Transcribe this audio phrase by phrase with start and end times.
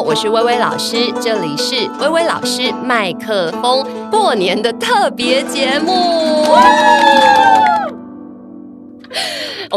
[0.00, 5.92] 我是薇薇老师，这里是薇薇老师麦克风过年的特别节目。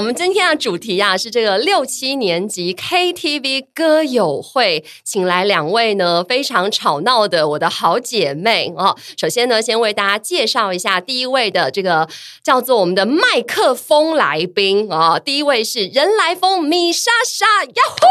[0.09, 8.97] 我们今天的主题啊是这个六七年级 KTV 歌友会，请来两位呢非常吵闹的我的好姐妹哦。
[9.15, 12.09] 首先呢，先为大家介绍一下第一位的这个
[12.43, 18.07] 叫做我们的麦克风来宾、哦，第一位是人来疯米莎莎，呀呼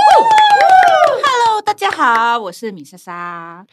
[1.20, 3.67] ，Hello，大家好，我是米莎莎。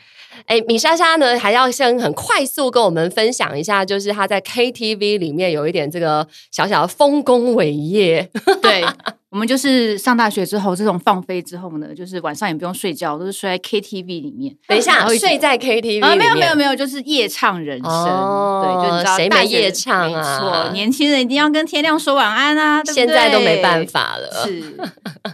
[0.45, 8.29] 哎，米莎莎呢还要先很快速跟我们分享一下，就是她在 KTV 里面有一点这个小小的丰功伟业。
[8.61, 8.83] 对，
[9.29, 14.55] 我们就是上大学之后，这种放飞之后呢，就是晚上也不用睡觉，都是睡在 KTV 里面。
[14.67, 16.03] 等一下，睡在 KTV 里面？
[16.03, 17.91] 啊，没有没有没有，就是夜唱人生。
[17.91, 20.39] 哦、对，就你知道谁没夜唱啊？
[20.39, 22.83] 没错，年轻人一定要跟天亮说晚安啊！
[22.83, 24.45] 对对，现在都没办法了。
[24.45, 24.75] 是，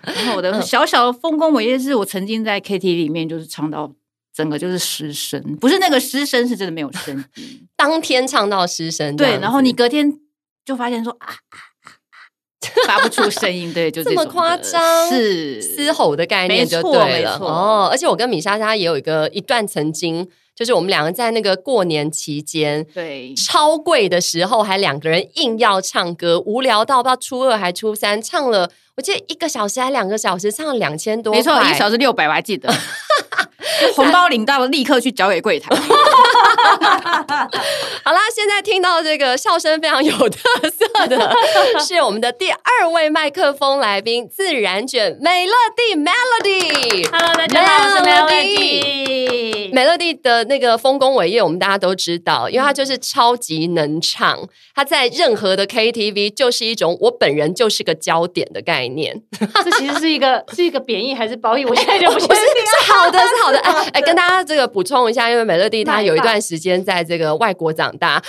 [0.03, 3.91] 然后我的 小小的丰功伟业是我曾经在 KTV 里面就是唱到
[4.33, 7.67] 整个就是失声，不是那个失声，是真的没有声音。
[7.75, 10.11] 当天唱到失声，对，然后你隔天
[10.65, 11.27] 就发现说啊。
[12.85, 17.89] 发不出声音，对，就 这，这么夸张，是嘶吼的概念就对了哦。
[17.91, 32.71] 而且我跟米莎莎也有一个一段曾经，就是我们两个在那个过年期间，对，超贵的时候，还两个人硬要唱歌，无聊到不知道初二还初三，唱了，我记得一个小时还两个小时，唱了两千多，没错，一个小时六百，我还记得。
[33.95, 35.75] 红包领到，立刻去交给柜台。
[38.03, 41.33] 好啦，现在听到这个笑声非常有特色的
[41.79, 47.09] 是我们的第二位麦克风来宾，自然卷美乐蒂 Melody。
[47.11, 49.71] Hello，大家好，我是 Melody。
[49.73, 54.37] 美乐蒂的那个丰功伟业，我们大家都知道，因为他就是超级能唱，
[54.75, 59.21] 他在任何的 KTV 就是一种我本人就是个焦点的概念。
[59.63, 61.63] 这其实是一个是一个贬义还是褒义？
[61.65, 62.35] 我现在就不确定。
[62.35, 62.41] 不是，
[62.85, 63.59] 是好的，是好的。
[63.71, 68.21] 哎，哎，跟大家这个补充一下，因为美乐蒂她有一段时间在这个外国长大，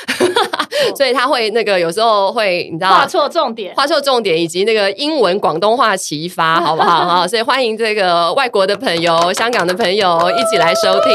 [0.96, 7.28] 所以他会那个有时候会你知道画错重点，画错重点，以及那个英文广东话齐发，好不好哈？
[7.28, 11.12] 所以欢迎这个外国的朋友、香港的朋友一起来收听。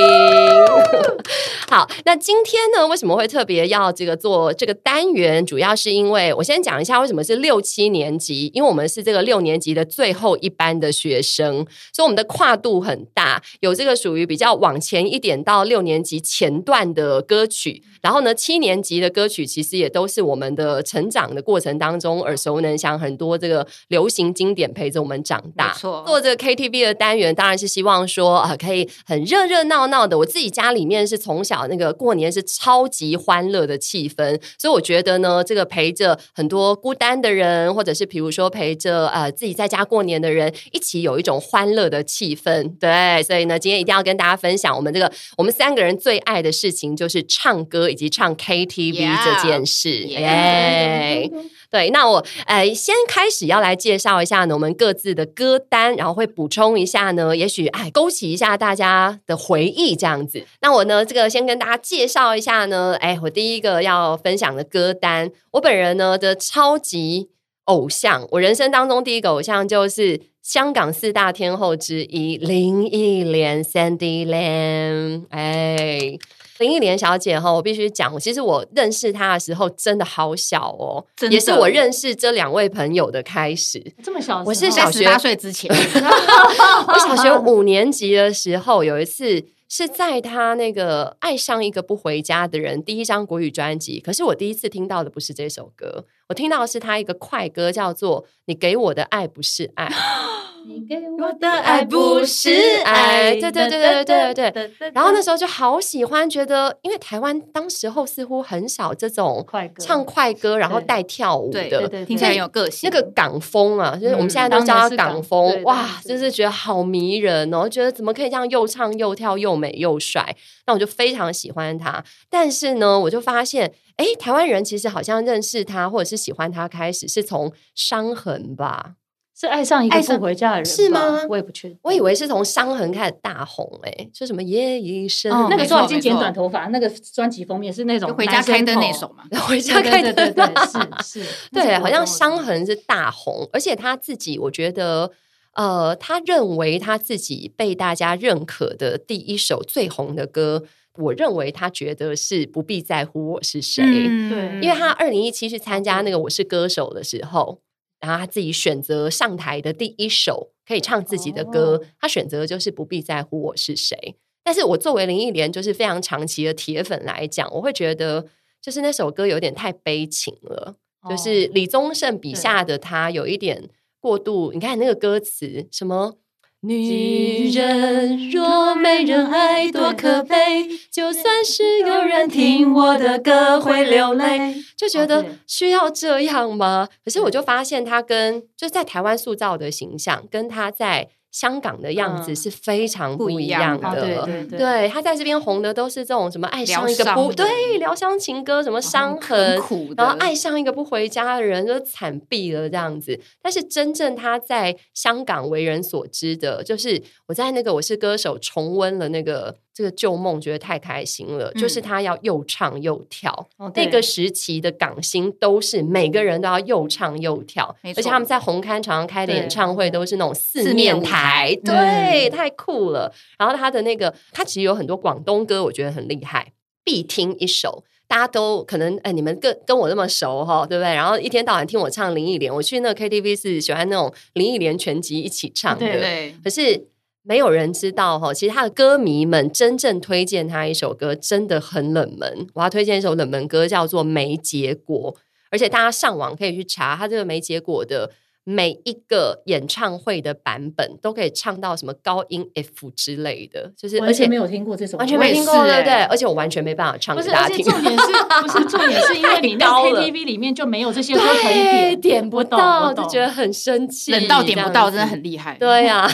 [1.70, 5.46] 好，那今天呢，为什么会特别要这个做这个单元？
[5.46, 25.70] 主要是因为我先讲一下为什么是六七年级，因为我们是这个六年级的最后一班的学生，所以我们的跨度很大，有这个属于比较往前一点到六年级前段的歌曲，然后呢，七年级的歌曲其实也都是我们的成长的过程当中耳熟能详，很多这个流行经典陪着我们长大。
[25.70, 30.18] 没错，做这个 KTV 的单元，当然是希望说啊，可以很热热闹闹的。
[30.18, 42.72] 我自己家里面是从小那个过年是超级欢乐的气氛，所以我觉得呢，这个陪着很多孤单的人，或者是比如说陪着呃自己在家过年的人，一起有一种欢乐的气氛。
[42.80, 49.18] 对，所以呢，今天一定要跟大家分享我们这个我们三个人最爱的事情，就是唱歌以及唱 KTV.
[49.26, 49.90] 这件事。
[50.06, 51.30] 耶，
[51.70, 60.46] 对，那我呃先开始要来介绍一下呢，我们各自的歌单，然后会补充一下呢，也许哎勾起一下大家的回忆这样子。
[60.62, 67.30] 那我呢，这个先跟大家介绍一下呢，哎，我第一个要分享的歌单，我本人呢的超级
[67.66, 76.18] 偶像，我人生当中第一个偶像就是香港四大天后之一林忆莲 Sandy Lam，哎。
[76.60, 83.94] 林忆莲小姐哈，我必须讲，其实我认识她的时候真的好小哦，也是我认识这两位朋友的开始。
[84.04, 99.88] 这么小，我是小学八岁之前， 我小学五年级的时候，有一次是在她那个《爱上一个不回家的人》第一张国语专辑，可是我第一次听到的不是这首歌，我听到的是她一个快歌，叫做《你给我的爱不是爱》。
[100.68, 102.52] 你给我的爱不是
[102.84, 104.92] 爱，对对对对对对对。
[104.94, 109.46] 然后那时候就好喜欢，觉得因为台湾当时候似乎很少这种
[109.80, 112.90] 唱快歌，然后带跳舞的，对对，听起来有个性。
[112.90, 120.36] 那个港风啊，就是我们现在都叫它港风，哇，就是觉得好迷人哦，觉得怎么可以这样又唱又跳又美又帅？
[120.66, 122.04] 那我就非常喜欢他。
[122.30, 128.96] 但是呢，我就发现，哎，台湾人其实好像认识他或者是喜欢他开始是从伤痕吧。
[129.40, 131.22] 是爱上一个不回家的人是吗？
[131.30, 140.56] 我也不确定，我以为是从伤痕开始大红诶、欸，说什么夜已深，那个时候已经剪短头发，那个专辑封面是那种回家开灯那首嘛， 回家开灯，对对对，
[141.04, 145.12] 是 是，对，好像伤痕是大红，而且他自己，我觉得，
[145.54, 150.64] 呃，他认为他自己被大家认可的第一首最红的歌，
[150.96, 157.60] 我认为他觉得是不必在乎我是谁，嗯、对，因为他二零一七去参加那个我是歌手的时候。
[158.00, 164.16] 然后他自己选择上台的第一首可以唱自己的歌，他选择的就是不必在乎我是谁。
[164.44, 168.26] 但是我作为林忆莲就是非常长期的铁粉来讲，我会觉得
[168.62, 170.76] 就是那首歌有点太悲情了，
[171.10, 174.52] 就是李宗盛笔下的他有一点过度。
[174.54, 176.18] 你看那个歌词什么？
[176.62, 186.90] 女人若没人爱多可悲，就算是有人听我的歌会流泪，就觉得需要这样吗？
[187.06, 191.10] 可是我就发现他跟就在台湾塑造的形象，跟他在。
[191.38, 203.20] 香港的样子是非常不一样的，嗯、对对对，对，他在这边红的都是这种什么爱上一个不对疗伤情歌，什么伤痕，哦、然后爱上一个不回家的人就惨毙了这样子。
[203.40, 209.58] 但是真正他在香港为人所知的，就是我在那个我是歌手重温了那个。
[209.78, 213.32] 这个旧梦觉得太开心了，嗯、就是他要又唱又跳。
[213.58, 223.14] 哦、那个时期的港星都是每个人都要又唱又跳，而且他们在红磡常常开的演唱会都是那种四面台，对，对，太酷了。
[223.38, 226.54] 然后他的那个，他其实有很多广东歌，我觉得很厉害，
[226.84, 227.84] 必听一首。
[228.08, 230.92] 大家都可能哎，你们跟跟我那么熟哈，对不对？
[230.96, 236.88] 然后一天到晚听我唱林忆莲，我去那个 KTV 是喜欢那种林忆莲全集一起唱的，对对，可是。
[237.28, 242.48] 没有人知道哈，其实他的歌迷们真正推荐他一首歌真的很冷门。
[242.54, 245.14] 我要推荐一首冷门歌，叫做《没结果》，
[245.52, 248.12] 而且大家上网可以去查他这个《没结果》的。
[248.50, 256.04] 每一个演唱会的版本都可以唱到什么高音 F 之类的，就是而且没有听过这首，完全没听过，对不对？
[256.04, 257.66] 而且我完全没办法唱给大家听。
[257.66, 258.06] 重点是
[258.42, 261.56] 不是重点是因为 你那 KTV 里面就没有这些歌可以
[261.98, 265.58] 点，点不到，就觉得很生气，冷到点不到，真的很厉害。
[265.60, 266.10] 对呀，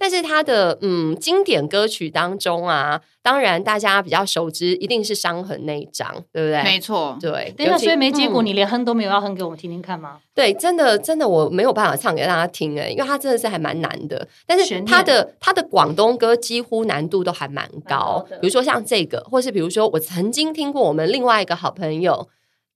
[0.00, 3.00] 但是他的嗯经典歌曲当中啊。
[3.24, 6.60] 当然，大家比较熟知一定是伤痕那一张，对不对？
[6.64, 7.54] 没错，对。
[7.56, 10.18] 那所以没结果，你连哼都没有要哼给我们听听看吗？
[10.34, 14.26] 对，真的真的我没有办法唱给大家听诶，因为它真的是还蛮难的。
[14.46, 22.28] 但是它的它的广东歌几乎难度都还蛮高，比如说像这个，或是比如说我曾经听过我们另外一个好朋友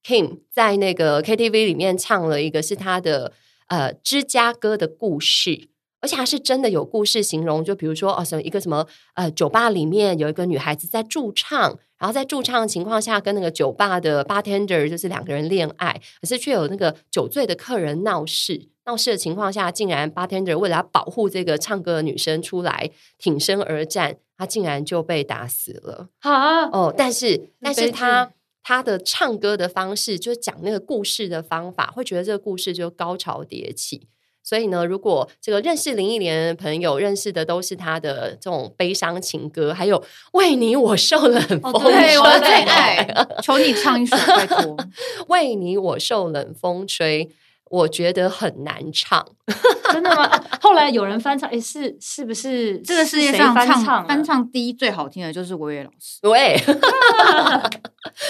[0.04, 3.32] Kim 在那个 KTV 里面唱了一个是他的
[3.68, 5.68] 呃芝加哥的故事。
[6.06, 22.88] 而且还是真的有故事形容，就比如说哦，什么一个什么呃，酒吧里面有一个女孩子在驻唱，然后在驻唱的情况下跟那个酒吧的 bartender 就是两个人恋爱，可是却有那个酒醉的客人闹事，闹事的情况下，竟然 bartender 为了要保护这个唱歌的女生出来
[23.18, 26.08] 挺身而战，他竟然就被打死了。
[26.20, 26.30] 好
[26.70, 28.30] 哦，但是但是他
[28.62, 34.06] 他的唱歌的方式，就是讲那个故事的方法，会觉得这个故事就高潮迭起。
[34.48, 40.00] 所以呢，如果这个认识林忆莲的朋友认识的都是她的这种悲伤情歌，还有
[40.34, 43.04] 为你我受冷风吹，对，我的最爱，
[43.42, 44.76] 求你唱一首，拜托。
[45.26, 47.28] 为你我受冷风吹，
[47.70, 49.26] 我觉得很难唱，
[49.92, 50.30] 真的吗？
[50.60, 56.20] 后来有人翻唱，哎，是是不是这个世界上唱翻唱第一最好听的就是维也老师？
[56.22, 56.56] 对，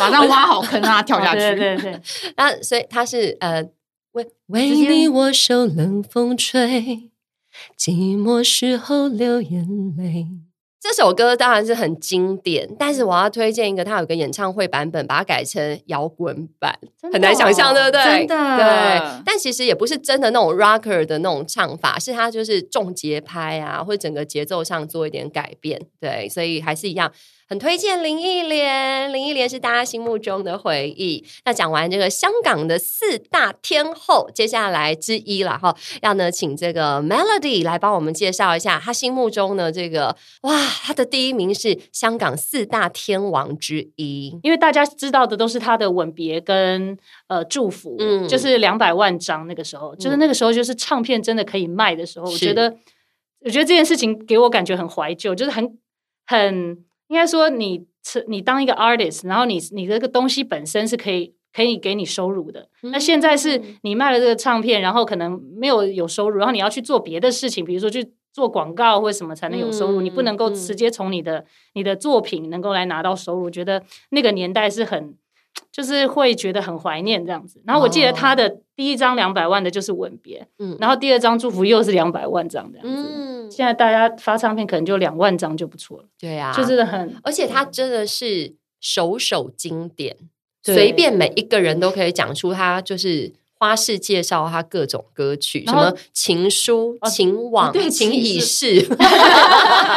[0.00, 2.00] 马上挖好坑让他跳下去，对对对。
[2.38, 3.62] 那所以他是呃。
[4.16, 7.11] 为为你我受冷风吹，
[7.78, 10.26] 寂寞时候流眼泪。
[10.80, 18.02] 这首歌当然是很经典，但是我要推荐一个，它有个演唱会版本，把它改成摇滚版，哦、很难想象，对不对？
[18.04, 19.23] 真的，对。
[19.26, 25.78] 但其实也不是真的那种 rocker 的那种唱法，是它就是重节拍啊，或者整个节奏上做一点改变。
[26.00, 27.12] 对，所以还是一样。
[27.49, 31.25] 很推荐林忆莲，林忆莲是大家心目中的回忆。
[31.45, 46.99] 那讲完这个香港的四大天后，接下来之一了哈，要呢请这个 Melody 来帮我们介绍一下她心目中的这个哇，她的第一名是香港四大天王之一，因为大家知道的都是她的吻别跟
[47.29, 52.76] 呃祝福，嗯，就是两百万张那个时候，嗯、就是那个时候就是唱片真的可以卖的时候，是我觉得
[53.45, 55.79] 我觉得这件事情给我感觉很怀旧，就是很
[56.26, 56.85] 很。
[57.08, 57.86] 应该说你，你
[58.28, 62.68] 你当一个 artist，然后你你这个东西本身是可以可以给你收入的。
[62.82, 70.02] 嗯、那现在是你卖了这个唱片，然后可能没有有收入，然后你要去做别的事情，比如说去做广告或者什么才能有收入。
[70.02, 73.48] 嗯、你不能够直接从你的、嗯、你的作品能够来拿到收入。
[73.48, 75.14] 觉得那个年代是很，
[75.72, 77.62] 就是会觉得很怀念这样子。
[77.64, 83.11] 然后我记得他的第一张两百万的就是吻别，嗯，然后第二张祝福又是两百万张这样子。
[83.11, 90.16] 嗯现在大家发唱片可能就两万张就不错了，对呀、啊，就真的很，而且他真的是首首经典，
[90.64, 98.86] 随便每一个人都可以讲出他就是花式介绍他各种歌曲，什么情书、情网、对情已逝，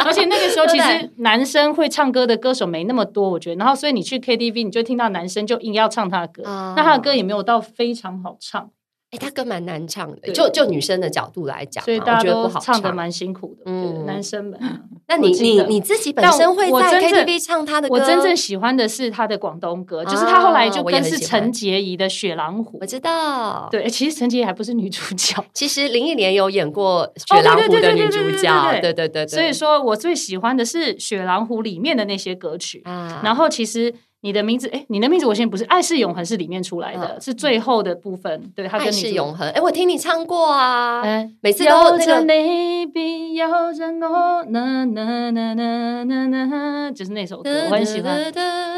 [0.04, 8.70] 而且那个时候其实男生会唱歌的歌手没那么多，我觉得，然后所以你去 KTV 你就听到男生就硬要唱他的歌，嗯、那他的歌也没有到非常好唱。
[9.10, 13.62] 哎，他歌蛮难唱的，就就女生的角度来讲，所以大家都唱的蛮辛苦的。
[13.66, 14.60] 嗯，男生们。
[15.08, 17.94] 那你你你自己本身会在 KTV 唱他的歌？
[17.96, 22.78] 我真正喜欢的是他的广东歌，就是他后来就跟是陈洁仪的《雪狼湖》。
[22.82, 27.04] 我知道，对，其实陈洁仪还不是女主角， 其实林忆莲有演过
[27.36, 28.80] 《雪狼湖》的女主角。
[28.80, 32.84] 对对对，所以说我最喜欢的是《雪狼湖》里面的那些歌曲。
[33.24, 33.92] 然后其实。
[34.22, 41.02] 你的名字，哎，你的名字我现在不是，爱是永恒是里面出来的，是最后的部分，对，他跟你是永恒，哎，我听你唱过啊，
[41.40, 42.20] 每次都那个，
[46.94, 48.30] 就是那首歌，我很喜欢，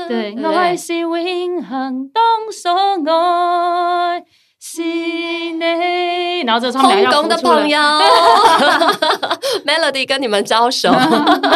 [0.09, 2.23] 对，爱是永恒，当
[2.53, 2.71] 所
[3.11, 4.25] 爱
[4.75, 7.79] 是你，然后这唱两公的朋友，
[9.67, 10.91] Melody 跟你们招手。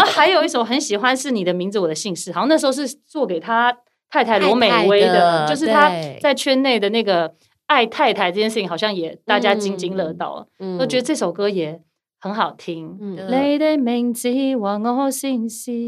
[0.07, 3.75] 还有一首很喜欢是你的名字，我的姓氏，好像那时候是做给他
[4.11, 7.33] 太太罗美薇的，就是他在圈内的那个
[7.67, 10.47] 爱太太这件事情，好像也大家津津乐道，
[10.79, 11.81] 我觉得这首歌也
[12.26, 12.99] 很好听。
[13.30, 15.87] 你的名字和我姓氏。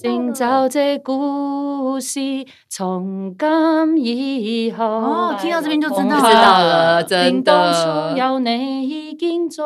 [0.00, 2.20] 寻找这故事，
[2.68, 4.84] 从今以后。
[4.84, 8.14] 哦，听到这边就知道知道了，真的。
[8.16, 9.62] 有你已经足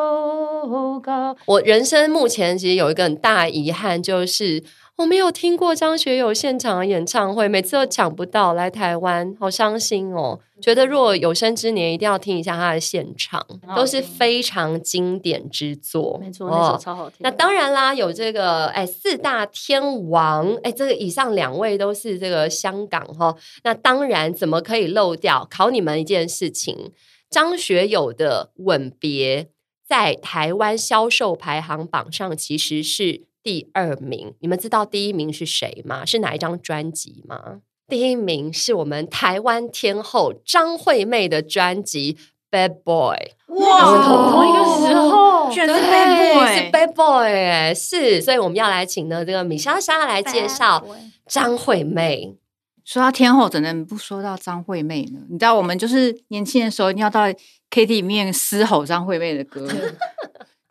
[1.02, 1.36] 够。
[1.46, 4.62] 我人生目前其实有一个很大遗憾，就是。
[4.96, 10.38] 我没有听过张学友现场的演唱会，每次都抢不到来台湾，好伤心哦！
[10.62, 16.16] 觉得若有生之年一定要听一下他的现场，都是非常经典之作。
[16.22, 17.16] 没错，那首超好听。
[17.18, 23.34] 那当然啦，有这个哎四大天王，哎这个以上两位都是这个香港哈。
[23.64, 25.44] 那当然怎么可以漏掉？
[25.50, 26.92] 考你们一件事情：
[27.28, 29.42] 张学友的《吻别》
[29.84, 33.24] 在台湾销售排行榜上其实是。
[33.44, 36.04] 第二名，你们知道第一名是谁吗？
[36.04, 37.60] 是哪一张专辑吗？
[37.86, 42.14] 第一名是我们台湾天后张惠妹的专辑
[42.50, 43.18] 《Bad Boy》。
[43.54, 50.82] 哇，同一个时候，居然是 Bad Boy，是 Bad Boy，哎，是，所以我们要来请呢这个米莎莎来介绍
[51.26, 52.34] 张惠妹。
[52.82, 55.20] 说到天后，怎能不说到张惠妹呢？
[55.28, 57.26] 你知道，我们就是年轻的时候一定要到
[57.70, 59.68] KTV 里面嘶吼张惠妹的歌。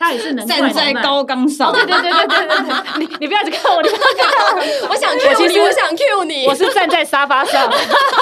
[0.03, 7.71] 他也是能站在高岗上，对对对对对对， 你你不要只看我，你不要看我，我想 Q 你，我想 Q 你，我是站在沙发上，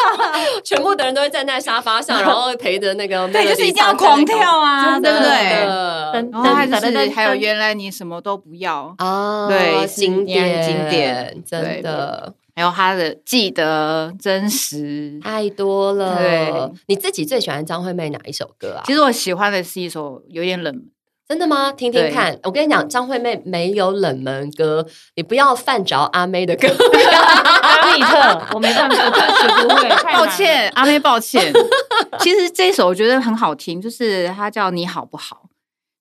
[0.64, 5.32] 全部的人都会站在沙发上， 然后陪着那个，对，就是一定要狂跳啊，对不对？
[6.32, 8.94] 然后还是还有原来你什么都不要。
[8.98, 15.20] 啊，对，经典经典，真的，还有他的记得真实。
[15.24, 16.18] 太多了。
[16.18, 16.52] 对，
[16.88, 18.84] 你自己最喜欢张惠妹哪一首歌啊？
[18.86, 20.84] 其实我喜欢的是一首有点冷门。
[21.32, 21.72] 真的吗？
[21.72, 24.86] 听听看，我跟你讲，张惠妹没有冷门歌，
[25.16, 26.68] 你不要犯着阿妹的歌。
[26.68, 29.10] 阿密特，我没办法，
[29.62, 31.54] 不会，抱歉，阿妹，抱歉。
[32.20, 35.44] 其实这首我觉得很好听，就是它叫你好不好？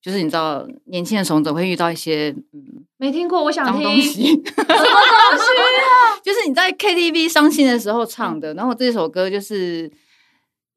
[0.02, 6.18] 就是你知道，年轻的时候总会遇到一些嗯，没听过，我想听东西，什么东西啊？
[6.24, 9.88] 就是你在 KTV 伤心的时候唱的，然后这首歌就是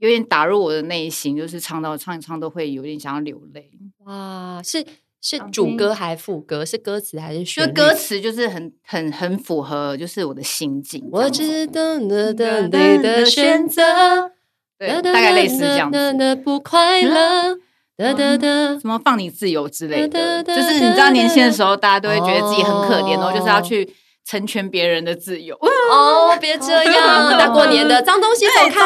[0.03, 3.71] 有点打入我的内心，就是唱到唱一唱都会有点想要流泪。
[4.05, 4.85] 哇，是
[5.21, 6.65] 是主歌还是副歌？
[6.65, 7.67] 是歌词还是旋律？
[7.69, 11.07] 就歌词就是很很很符合，就是我的心境。
[11.09, 13.81] 我知道你的选择，
[14.77, 16.35] 对，大概类似这样子。
[16.43, 17.57] 不快乐，
[17.97, 23.89] 什么放你自由之类的，就是你知道年轻的时候，大家都会觉得自己很可怜，然后就是要去
[24.25, 25.55] 成全别人的自由。
[25.55, 28.79] 哦，别这样， 大过年的脏东西走开。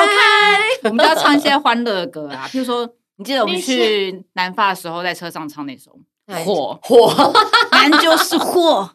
[0.89, 2.89] 我们就要唱一些欢乐的歌啊，譬如说。
[3.19, 5.91] 你记得我们去南发的时候，在车上唱那首
[6.45, 7.11] 《火火》，
[7.71, 8.87] 男 就是火，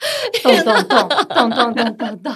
[0.45, 2.33] 咚咚咚咚咚咚咚咚，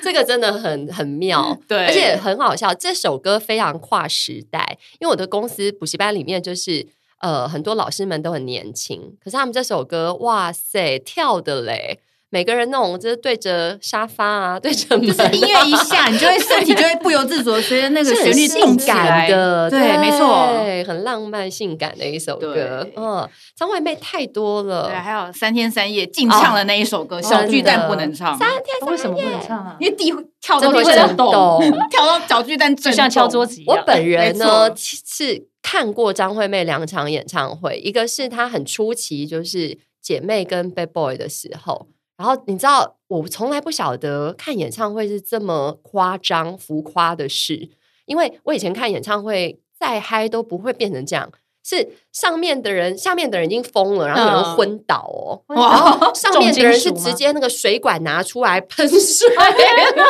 [0.00, 2.72] 这个真的很很妙，对，而且很好笑。
[2.72, 6.86] 这首歌非常跨时代，因为我的公司补习班里面就是
[7.18, 11.98] 呃很多老师们都很年轻，可是他们这首歌，哇塞，跳的嘞。
[12.32, 20.46] 每个人那种就是对着沙发啊，对着门，就是音乐一下，你就会身体就会不由自主的随着那个旋律动起来的，对，没错，
[20.86, 22.86] 很浪漫性感的一首歌。
[22.96, 29.76] 嗯，张惠妹太多了，对，还有三天三夜禁唱的那一首歌，小巨蛋不能唱，三天三夜为什么不能唱啊？
[29.80, 31.60] 因为地跳都会震动，
[31.90, 33.76] 跳到小巨蛋就像敲桌子一样。
[33.76, 41.88] 我本人呢是看过张惠妹两场演唱会，一个是她很出奇就是姐妹跟 Bad Boy 的时候。
[42.20, 47.70] 然后你知道，我从来不晓得看演唱会是这么夸张浮夸的事，
[48.04, 51.32] 因为我以前看演唱会再嗨都不会变成这样，
[51.62, 55.42] 是上面的人，下面的人已经疯了，然后有人昏倒哦。
[55.48, 56.12] 嗯、哇！
[56.14, 59.28] 上面的人是直接那个水管拿出来喷水，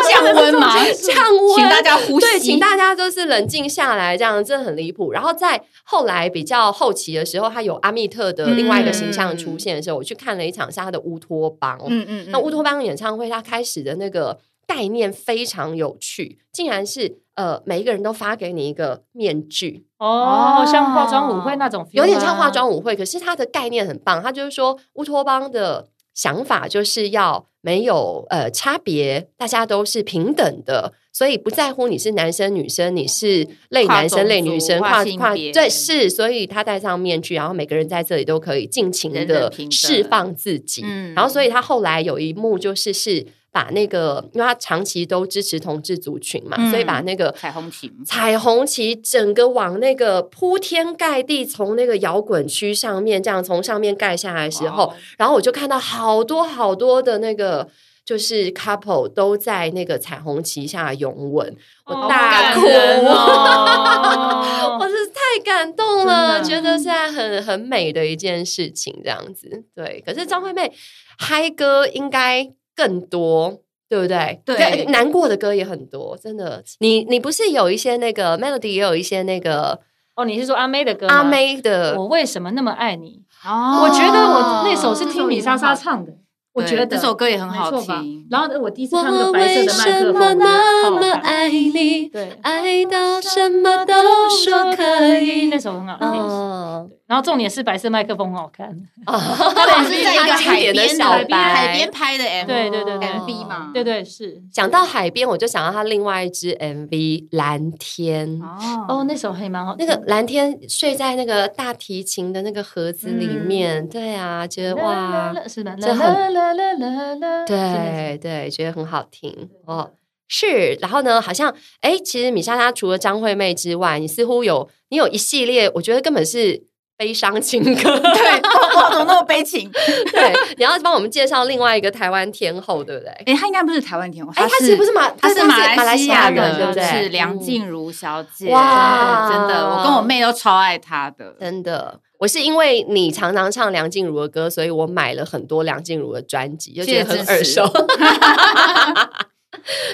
[0.09, 0.75] 降温嘛？
[0.93, 2.27] 降温，请大家呼吸。
[2.27, 5.13] 对，请大家就是冷静下来，这样真的很离谱。
[5.13, 11.79] 然后在后来比较后期的时候，他有阿密特的另外一个形象出现的时候，嗯、我去看了一场是他的乌托邦。
[11.89, 14.39] 嗯嗯，那乌托邦演唱会，他开始的那个
[14.71, 19.85] 概念非常有趣，竟然是呃，每一个人都发给你一个面具。
[19.99, 24.23] 哦，像化妆舞会那种，有点像化妆舞会，可是它的概念很棒。
[24.23, 40.83] 它就是说，乌托邦的想法就是要没有呃差别，大家都是平等的，所以不在乎你是男生女生，你是类男生类女生，跨跨对是，所以他戴上面具，然后每个人在这里都可以尽情的释放自己。
[40.85, 43.27] 嗯，然后所以他后来有一幕就是是。
[43.53, 57.69] 把那个，因为他长期都支持同志族群嘛，嗯、所以把那个彩虹旗，彩虹旗整个往那个铺天盖地，从那个摇滚区上面这样从上面盖下来的时候，哦、然后我就看到好多好多的那个
[58.05, 69.65] 就是 couple 都在那个彩虹旗下拥吻，我大哭，哦、我 是太感动了，的觉得是很很美的一件事情，这样子。
[69.75, 70.73] 对，可是张惠妹
[71.19, 72.53] 嗨歌应该。
[72.81, 73.61] 更多，
[73.91, 74.41] 对不对？
[74.47, 76.65] 对，难过的歌也很多，真的。
[76.79, 79.79] 你你不是有一些那个 melody，也有一些那个
[80.17, 80.25] 哦？
[80.25, 81.07] 你是说阿妹的歌？
[81.09, 83.23] 阿妹的，我为什么那么爱你？
[83.45, 86.13] 哦，我觉得我那首是听米莎莎唱的。
[86.53, 88.27] 我觉得这首歌也很好听。
[88.31, 93.95] 然后我第一次看那个白色的麦克风，我那么爱你，对，爱到什么都
[94.29, 95.47] 说可以。
[95.51, 96.91] 那首很好听。
[97.07, 98.71] 然后重点是白色麦克风很好看。
[99.05, 103.71] 它是在一个海边的海边海边拍的 MV，对对对 MV 嘛。
[103.75, 104.41] 对对是。
[104.53, 106.89] 讲到海边，我就想到他另外一支 MV
[107.33, 108.41] 《蓝天》。
[108.89, 109.75] 哦，那首还蛮好。
[109.77, 115.33] 那个蓝天睡在那个大提琴的那个盒子里面，对啊，觉得哇，
[115.81, 116.40] 这很。
[116.41, 119.91] 啦啦啦啦，对对，觉得很好听哦。
[120.33, 126.63] 是，然后呢，好像哎，其实米莎莎除了张惠妹之外，你似乎有你有一系列，我觉得根本是
[126.97, 127.73] 悲伤情歌。
[127.99, 128.41] 对，
[128.77, 129.69] 我怎么那么悲情？
[129.73, 133.11] 对，你要帮我们介绍另外一个台湾天后，对不对？
[133.27, 136.85] 哎，她应该不是台湾天后，哎，她其实不是马，她是马来西亚的，对不对？
[136.85, 138.53] 是梁静茹小姐。
[138.53, 141.99] 哇，真的，我跟我妹都超爱她的，真的。
[142.21, 147.65] 我是因为你常常唱梁静茹的歌，所以我买了很多梁静茹的专辑，就觉得很耳熟。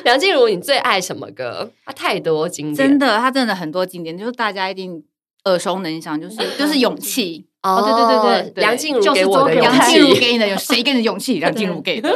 [0.04, 1.70] 梁静茹，你最爱什么歌？
[1.84, 5.04] 她太多经典，真的，她真的很多经典，就是大家一定
[5.44, 7.46] 耳熟能详，就是 就是勇气。
[7.62, 8.04] 哦，对对
[8.42, 11.38] 对对，梁静茹给我的勇气，梁静茹给你的有谁给你的勇气？
[11.38, 12.12] 梁静茹给的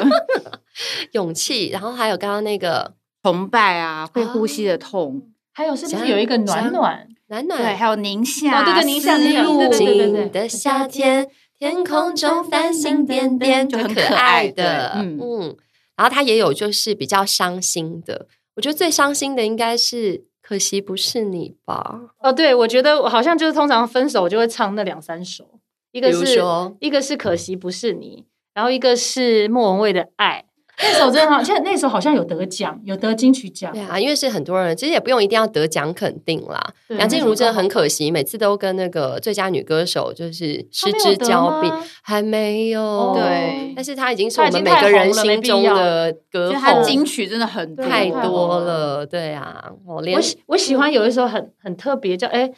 [1.12, 1.68] 勇气。
[1.70, 5.22] 然后还有刚刚那个崇拜啊，会呼吸的痛，
[5.60, 7.06] 还有是不是有一个暖暖？
[7.28, 15.56] 暖暖，对，还有宁夏，哦对对，宁夏那个，对对对的夏天，天空中繁星点点，就很可爱的，嗯嗯。
[15.96, 22.00] 然后他也有就是比较伤心的，我觉得最伤心的应该是可惜不是你吧？
[22.20, 25.60] 哦，对，我觉得我好像就是通常分手我就会唱那两三首，
[25.92, 26.42] 一个是
[26.80, 30.46] 一个是可惜不是你，然后一个是莫文蔚的爱。
[30.82, 33.72] 那首真的好， 现在那首好像有得奖，有得金曲奖。
[33.72, 36.60] 对啊，因为是很多人，其实也不用一定要得奖肯定啦。
[36.88, 41.70] 梁静茹真的很可惜，每次都跟那个最佳女歌手就是失之交臂，
[42.02, 43.12] 还没有。
[43.14, 49.04] 对，但是她已经是我们每个人心中的歌后，金曲真的很太多了。
[49.04, 52.50] 对啊，我连我我喜欢有一首很很特别，叫哎。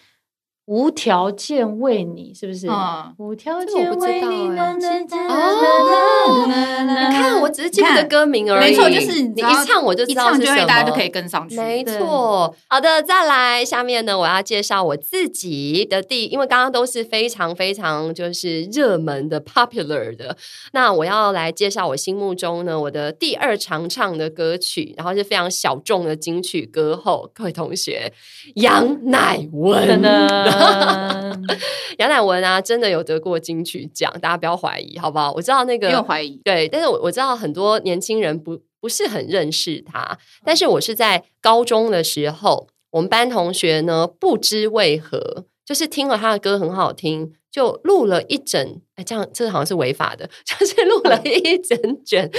[0.66, 2.68] 无条件为你，是不是？
[3.18, 4.76] 无条件为你，哦，
[6.46, 6.52] 你
[7.12, 8.70] 看，我只是记得歌名而已。
[8.70, 11.56] 没错，就是你一唱我就知道是什么，大家就可以跟上去。
[11.56, 12.54] 没错。
[12.68, 20.36] 好的，再来下面呢，我要介绍我自己的第，因为刚刚都是非常非常就是热门的 popular 的，
[20.72, 28.12] 那我要来介绍我心目中呢我的第二常唱的歌曲，然后是非常小众的金曲歌后，各位同学，
[28.54, 30.51] 杨乃文。
[31.98, 35.32] 杨乃文啊，真的有得过金曲奖，大家不要怀疑，好不好？
[35.32, 52.30] 我知道那个没有怀疑，对，但是我我知道很多年轻人不不是很认识他，但是我是在高中的时候，我们班同学呢，不知为何，就是听了他的歌很好听，就录了一整，哎，这样这好像是违法的， 就是录了一整卷，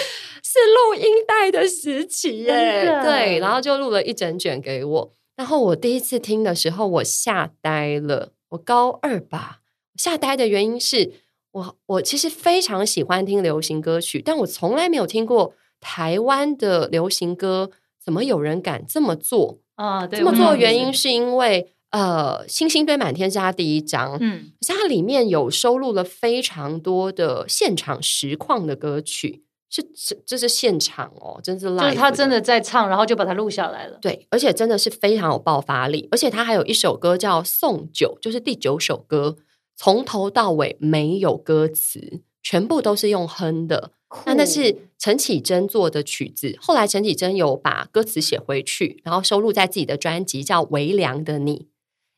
[0.43, 5.13] 是录音带的时期耶，对，然后就录了一整卷给我。
[5.35, 8.33] 然后我第一次听的时候，我吓呆了。
[8.49, 9.61] 我高二吧，
[9.95, 11.13] 吓呆的原因是
[11.51, 17.71] 我我其实非常喜欢听流行歌曲，但我从来没有听过台湾的流行歌。
[18.03, 19.59] 怎么有人敢这么做？
[19.75, 21.69] 啊，对，这么做的原因是因为。
[21.93, 29.43] 呃，星星堆满天是他第一张，嗯，可是它里面有收录了非常多的现场实况的歌曲，
[29.75, 39.35] 是这这是现场哦，真是 live，就是他真的在唱，然后就把它录下来了，对，而且真的是非常有爆发力，而且他还有一首歌叫《送酒》，就是第九首歌，
[39.75, 43.93] 从头到尾没有歌词，全部都是用哼的。
[44.27, 51.65] 那那是陈绮贞做的曲子，后来陈绮贞有把歌词写回去，然后收录在自己的专辑叫《微凉的你》。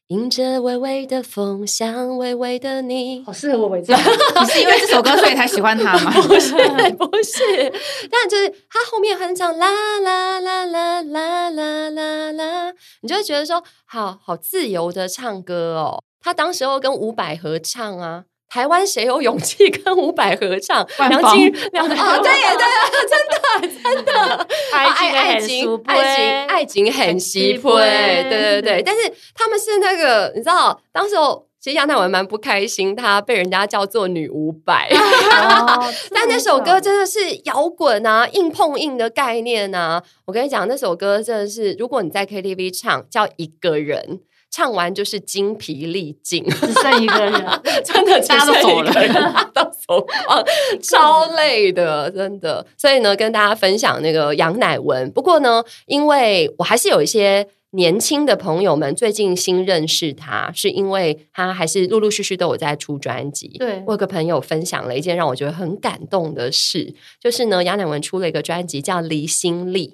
[0.09, 3.69] 迎着微微的风，想微微的你，好适合我。
[3.69, 3.97] 微笑。
[3.97, 6.11] 你是因为这首歌所以才喜欢他吗？
[6.21, 6.53] 不是，
[6.93, 7.73] 不是。
[8.11, 16.03] 但就是他后面很唱啦啦啦啦啦啦啦啦，你就会觉得说，好好自由的唱歌哦。
[16.21, 18.25] 他当时候跟伍佰合唱啊。
[18.47, 20.87] 台湾谁有勇气跟伍佰合唱？
[21.09, 22.79] 梁静梁哦，对呀，对呀，
[23.09, 23.35] 真的
[23.83, 28.83] 真的，爱爱情爱情爱情很稀薄，对对对。
[28.83, 34.87] 但是他们是那个，你知道，当时候其实杨乃文蛮不开心，他被人家叫做女伍佰。
[36.13, 40.01] 但那首歌真的是摇滚啊，硬碰硬的概念啊。
[40.25, 44.21] 我跟你讲，那首歌真的是，如果你在 KTV 唱，叫一个人。
[44.55, 47.33] 唱完就是精疲力尽， 只剩一个人，
[47.83, 48.93] 真的大家都走了，
[49.53, 50.45] 都走光，
[50.81, 52.65] 超累的，真的。
[52.77, 55.11] 所以呢，跟大家分享那个杨乃文。
[55.11, 63.49] 不过呢，因为我还是有一些年轻的朋友们最近新认识他，是因为他还是陆陆续续都有在出专辑。
[63.59, 69.89] 对，我有个朋友分享了一件让我觉得很感动的事，就是呢，杨乃文出了一个专辑叫《离心力》。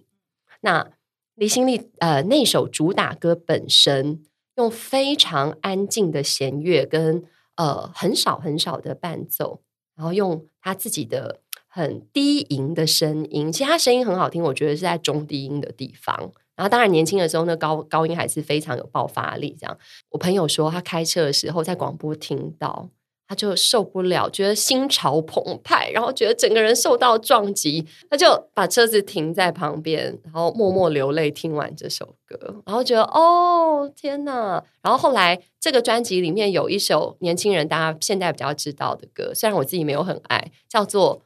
[0.61, 0.83] 那
[1.33, 4.21] 《离心力》呃，那首主打歌本身。
[4.55, 7.23] 用非常安静的弦乐跟
[7.55, 9.61] 呃很少很少的伴奏，
[9.95, 16.31] 然后用他自己的很低音的声音，其实他声音很好听，我觉得是在中低音的地方。
[16.55, 19.55] 然后当然年轻的时候呢，高高音还是非常有爆发力。
[19.59, 19.77] 这样，
[20.09, 22.89] 我朋友说他开车的时候在广播听到。
[23.31, 34.61] 他就受不了，觉得心潮澎湃，然后觉得整个人受到撞击，他就把车子停在旁边，然后默默流泪，听完这首歌，然后觉得哦天哪！
[34.81, 41.19] 然后后来这个专辑里面有一首年轻人大家现在比较知道的歌，虽然我自己没有很爱，叫做《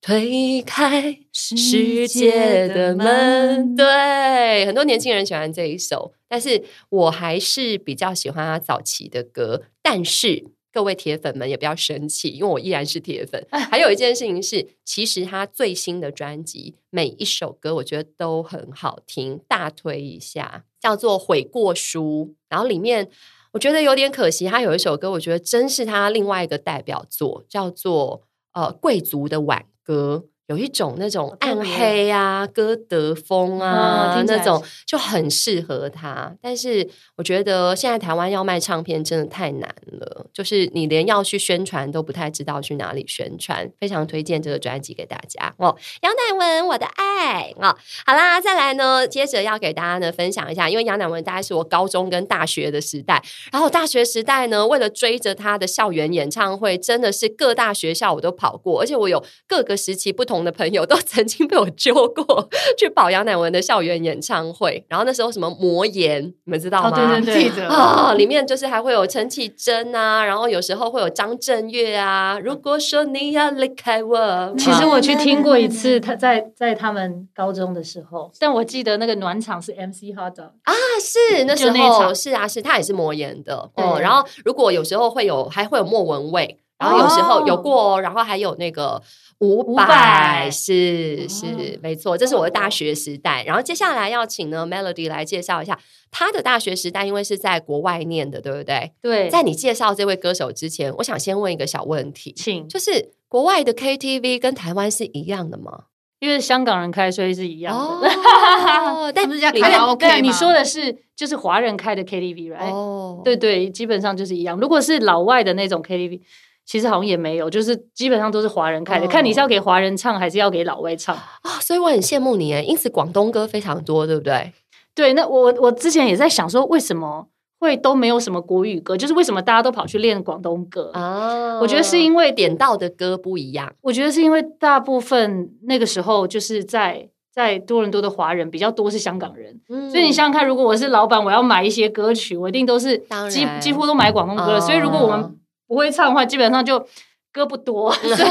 [0.00, 3.76] 推开世界的门》。
[3.76, 10.46] 对，很多年轻人喜欢这一首，但是我还是比较喜欢他早期的歌，但是。
[10.74, 13.46] 各位铁粉们也不要生气，因为我依然是铁粉。
[13.70, 22.30] 还有一件事情是，其实他最新的专辑每一首歌我觉得都很好听，大推一下，叫做《悔过书》。
[22.48, 23.08] 然后里面
[23.52, 30.24] 我觉得有点可惜，他有一首歌，我觉得真是他另外一个代表作，叫做呃《贵族的挽歌》。
[30.46, 43.70] 有一种那种暗黑啊、歌德风啊、嗯、那种就很适合他，但是我觉得现在台湾要卖唱片真的太难了，就是你连要去宣传都不太知道去哪里宣传。
[43.80, 60.33] 非常推荐这个专辑给大家哦，杨乃文我的爱哦，好啦，再来呢，接着要给大家呢分享一下，因为杨乃文大概是我高中跟大学的时代，然后大学时代呢，为了追着他的校园演唱会，真的是各大学校我都跑过，而且我有各个时期不同。
[60.42, 66.88] 的朋友都曾经被我揪过去保杨乃文的校园演唱会，然后那时候什么魔岩，你们知道吗？
[66.88, 72.38] 哦、对对对，啊、哦，里面就是还会有陈绮贞啊，然后有时候会有张震岳啊。
[72.42, 83.98] 如果说你要离开我，其实我去听过一次，他在在他们高中的时候，但我记得那个暖场是 MC HotDog 啊，是那时候那是啊，是他也是魔岩的哦。
[84.00, 89.02] 然后如果有时候会有，还会有莫文蔚，然后有时候有过，然后还有那个。
[89.44, 93.44] 伍佰是是、哦、没错，这是我的大学时代。
[93.44, 95.78] 然后接下来要请呢 Melody 来介绍一下
[96.10, 98.92] 他的大学时代，因为是在国外念的，对不对？
[99.02, 99.28] 对。
[99.28, 105.84] 在你介绍这位歌手之前，我想先问一个小问题，请就是国外的 KTV 跟台湾是一样的吗？
[106.20, 108.08] 因为香港人开，所以是一样的。
[108.08, 112.72] 哦，但 不是叫卡拉 OK 对，你说的是就是华人开的 KTV，right？
[112.72, 114.58] 哦，对对，基本上就是一样。
[114.58, 116.20] 如果是老外的那种 KTV。
[116.66, 121.50] 其实好像也没有，就是基本上都是华人开的，哦、看你是要给华人唱还是要给老外唱啊、哦。
[121.60, 124.52] 所以我很羡慕你诶，因此广东歌非常多，对不对？
[124.94, 127.26] 对，那我我之前也在想说，为什么
[127.58, 128.96] 会都没有什么国语歌？
[128.96, 131.58] 就是为什么大家都跑去练广东歌啊？
[131.60, 133.72] 我觉得是因为点到的歌不一样。
[133.82, 142.96] 我觉得是因为大部分那个时候就是在在多伦多的华人比较多是香港人，嗯、所以你想想看，如果我是老板，我要买一些歌曲，我一定都是
[143.28, 144.58] 几几乎都买广东歌了。
[144.58, 146.86] 哦、所以如果我们不会唱的话，基本上就
[147.32, 148.30] 歌不多， 所以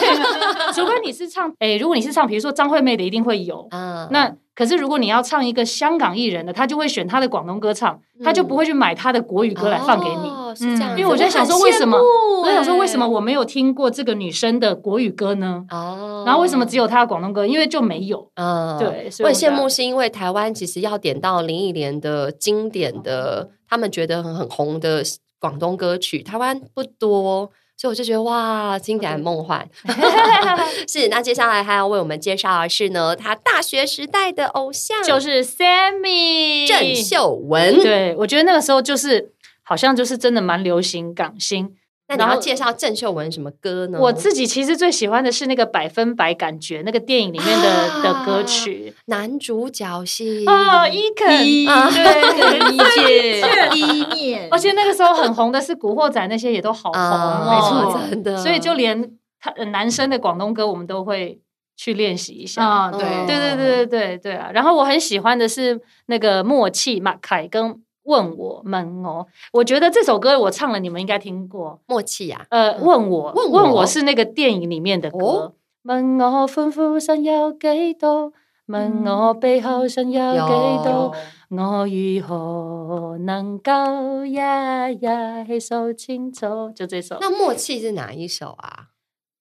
[0.74, 3.68] 除非你是唱，哎、欸，如果你是唱，比如说张惠妹的，一定会有。
[3.72, 10.30] 嗯，那可是如果你要唱一个香港艺人的，他就会选他的广东歌唱，他就不会去买他的国语歌来放给你。
[10.30, 10.92] 哦，是这样。
[10.98, 11.98] 因为我在想说，为什么？
[12.42, 15.66] 我在想说，为什么我没有听过这个女生的国语歌呢？
[15.72, 17.48] 哦，然后为什么只有她的广东歌？
[17.48, 18.30] 因为就没有。
[18.36, 19.10] 嗯，对。
[19.20, 25.04] 我很羡慕，是因为台湾其实要点到林忆莲的经典的，他们觉得很很红的
[25.44, 27.52] 广东歌曲，台湾不多。
[27.76, 29.68] 所以我就觉得哇，经典梦幻。
[30.88, 37.76] 是，那接下来还要为我们介绍的是呢，他大学时代的偶像就是 Sammy 郑秀文。
[37.82, 41.76] 对，我觉得那个时候就是好像就是真的蛮流行港星。
[42.16, 44.00] 那你要介绍郑秀文什么歌呢？
[44.00, 58.38] 我自己其实最喜欢的是那个百分百感觉，那个电影里面的、啊、的歌曲，男主角是哦，伊肯，一对，一切一面，而且那个时候很红的是《古惑仔》，那些也都好红，哦，没错，真的。
[58.38, 61.40] 所以就连他男生的广东歌，我们都会
[61.76, 62.64] 去练习一下。
[62.64, 64.52] 啊、哦，对，对，对，对，对，对，对啊。
[64.54, 67.82] 然后我很喜欢的是那个默契马凯跟。
[68.04, 71.82] 问我们哦，我觉得这首歌我唱了，你们应该听过。
[71.88, 75.18] 默契呀、啊，呃，问我，问我，问我是那个电影里面的歌。
[75.18, 78.34] 哦、问我欢呼声有几多？
[78.68, 80.38] 问我背后想有几
[80.84, 81.14] 多？
[81.50, 86.72] 我如何能够一一细数清楚？
[86.74, 87.18] 就这首。
[87.22, 88.88] 那默契是哪一首啊？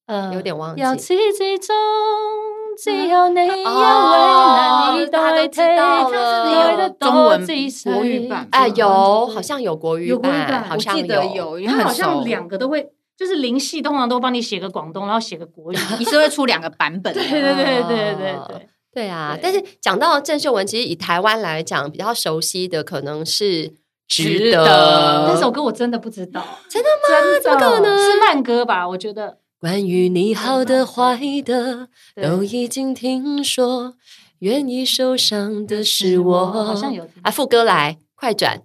[0.06, 0.82] 呃，有点忘记。
[0.82, 1.74] 由始至终。
[2.76, 7.90] 只有你一位难以代替，爱得多仔细。
[7.90, 10.96] 国语版哎，有，好像有国语版，好像
[11.34, 17.12] 有，他好像两个都会，就是林夕通常都帮你写个广东，然后写个国语， 你是会出两个版本。
[17.12, 19.36] 对对对对对对对，啊！
[19.42, 23.68] 但是讲到郑秀文，其实以台湾来讲，比较熟悉的可能是
[24.06, 24.64] 《值得》
[25.28, 27.38] 那首歌，我真的不知道，真的吗？
[27.42, 27.98] 怎么可能？
[27.98, 28.88] 是慢歌吧？
[28.88, 29.38] 我觉得。
[29.62, 31.88] 关于你好的坏的
[32.20, 33.94] 都已经听说，
[34.40, 36.64] 愿意受伤的是我。
[36.64, 38.62] 好像有啊，副歌来，快转。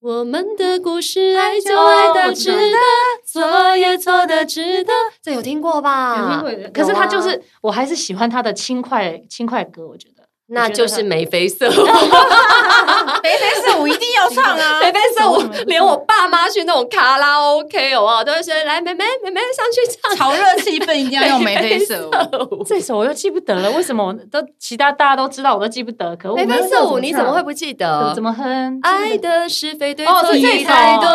[0.00, 2.76] 我们的故事，爱就爱的值得，
[3.24, 4.92] 错也错的值得。
[5.22, 6.40] 这有听过吧？
[6.42, 6.70] 有听过。
[6.72, 10.13] 可是他就是，我还是喜欢他的轻快轻快歌，我觉得。
[10.54, 11.70] 那就是眉飞色舞，
[13.22, 14.78] 眉飞色舞一定要唱啊！
[14.82, 22.08] 眉飞色舞，连我爸妈去那种卡拉 OK 哦，都会说来妹妹妹妹上去唱，炒热气氛一定要用眉飞 色
[22.50, 22.64] 舞。
[22.64, 26.14] 这首我又记不得了，为什么我都其他大家都知道，我都记不得？
[26.16, 28.12] 可眉飞色舞你怎么会不记得？
[28.14, 28.78] 怎么哼？
[28.82, 31.08] 爱的是非对错已太多，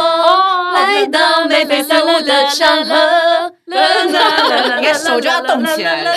[0.73, 3.51] 来到眉飞色舞的场合，
[4.79, 6.11] 你看手就要动起来了。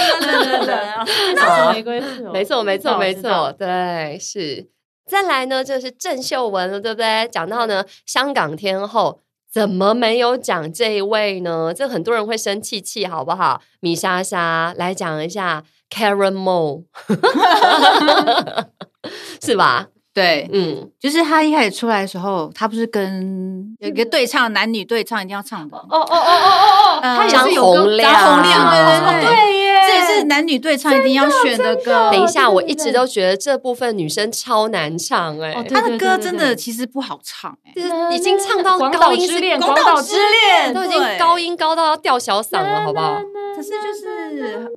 [2.32, 2.96] 没错，没错。
[2.98, 4.68] 没错，对，是。
[5.06, 7.28] 再来呢，就是郑秀文了，对不对？
[7.30, 9.20] 讲到呢，香港天后，
[9.52, 11.74] 怎么没有讲这一位呢？
[11.76, 13.60] 这很多人会生气气，好不好？
[13.80, 16.84] 米莎莎来讲一下，Karen Mo，
[19.42, 19.88] 是吧？
[20.14, 25.76] 对，嗯，就是他一开始出来的时候，他不是跟有一个对唱，男女对唱一定要唱的。
[25.76, 29.58] 哦哦哦哦哦哦，他张洪量，张洪亮，对对对，对。
[29.58, 29.61] 耶，
[29.92, 32.10] 这也是男女对唱一定要选的歌。
[32.10, 37.72] 等一下，我一直都觉得这部分女生超难唱，哎，她的歌真的其实不好唱，哎，
[38.14, 43.20] 已经唱到高音之恋，广岛之恋都已经高音高到要吊小嗓了，好不好？
[43.54, 44.70] 可是就是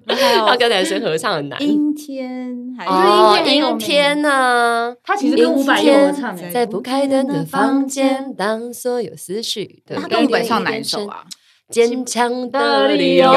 [0.45, 1.61] 他跟男生合唱很难。
[1.61, 2.53] 阴天，
[2.85, 4.95] 哦，阴天呢？
[5.03, 5.15] 他。
[5.15, 11.23] 其实跟伍佰有唱的，在不开灯的房间，当所有思绪都他跟伍佰唱哪一首啊？
[11.69, 13.31] 坚强的理由，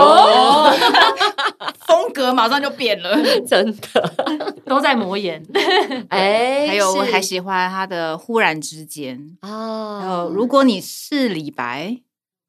[1.87, 4.55] 风格马上就变了，真的。
[4.67, 5.43] 都在磨眼。
[6.11, 11.97] 哎，还有我还喜欢他的《忽然之间》哦，还有如果你是李白，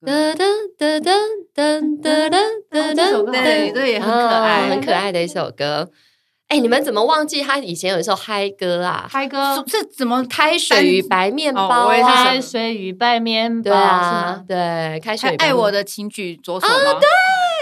[0.01, 0.45] 噔噔
[0.77, 2.29] 噔噔噔噔
[2.69, 5.89] 噔噔，对对，也很可爱，很可爱的一首歌。
[6.49, 9.07] 哎，你们怎么忘记他以前有一首嗨歌啊？
[9.07, 10.25] 嗨歌是怎么？
[10.27, 15.35] 开水与白面包，开水与白面包，对啊，对，开水。
[15.35, 16.99] 爱我的请举左手吗？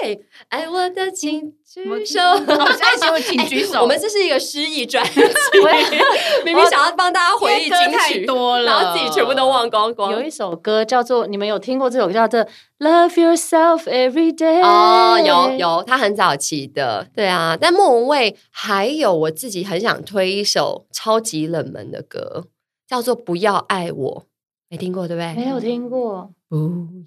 [0.02, 2.20] 对，爱我的请举手。
[2.20, 3.82] 爱我请举手。
[3.82, 5.22] 我们这是一个失忆专辑，
[6.44, 8.26] 明明想要帮大家回忆金曲，
[8.66, 10.12] 然后自己全部都忘光光。
[10.12, 12.46] 有一首歌叫做，你们有听过这首歌叫做
[12.80, 14.62] ？Love yourself every day。
[14.62, 17.58] 哦，有有，他很早期的，对啊。
[17.60, 22.46] 但莫文蔚还有我自己很想推一首超级冷门的歌，
[22.88, 24.22] 叫做《不要爱我》，
[24.70, 25.34] 没听过对不对？
[25.36, 26.32] 没有听过。
[26.50, 26.58] 不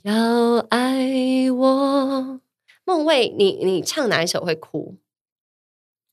[0.03, 2.41] 要爱我，
[2.85, 4.97] 莫文蔚，你你唱哪一首会哭？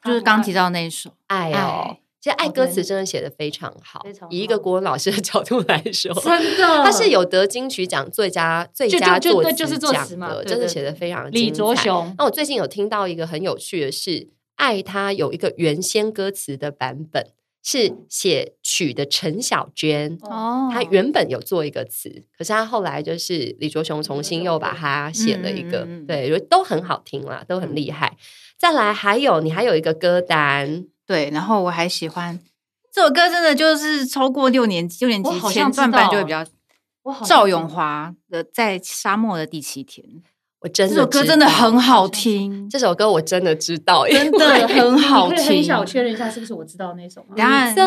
[0.03, 1.97] 就是刚提到那一首《爱》哦。
[2.19, 11.45] 其实爱歌词真的写的非常好，以一个国文老师的角度来说， 真的，他是有得金曲奖最佳最佳作词奖的，真的写的非常精彩。
[11.45, 17.31] 李卓雄，那我最近有听到一个很有趣的是，爱它有一个原先歌词的版本。
[17.63, 28.17] 是写曲的陈小娟哦，她原本有做一个词，可是她后来就是李卓雄重新又把它写了一个，嗯、对，都很好听啦，都很厉害。
[28.57, 32.39] 再来还有你还有一个歌单，对，然后我还喜欢
[32.91, 36.45] 这首歌，真的就是超过六年级，六年级前段班就会比较。
[37.25, 40.05] 赵咏华的《在沙漠的第七天》。
[40.67, 45.45] 我真的这首歌真的很好听，这首歌我真的知道，真的很好听。
[45.45, 47.35] 可以向我确认一下，是不是我知道那首吗？
[47.37, 47.73] 答案。
[47.73, 47.83] 走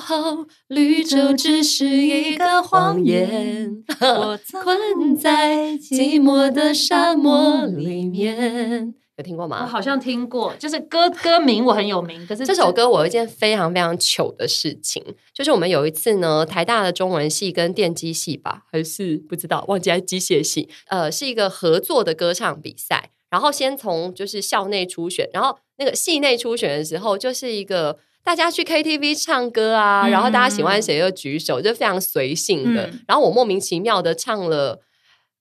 [0.00, 8.94] 后，绿洲只是一个谎言， 我困在寂寞的沙漠里面。
[9.18, 9.62] 有听过吗？
[9.62, 12.26] 我好像听过，就是歌歌名我很有名。
[12.26, 15.02] 可是这首歌我有一件非常非常糗的事情，
[15.32, 23.10] 就是我们有一次呢，台大的中文系跟电机系吧，还是不知道忘记还是机械系，呃，是一个合作的歌唱比赛。
[23.30, 32.86] 然后先从就是校内初选，然后那个系内初选的时候，就是一个大家去 KTV 唱歌啊，嗯、然后大家喜欢谁就举手，就非常随性的。
[32.88, 34.82] 嗯、然后我莫名其妙的唱了。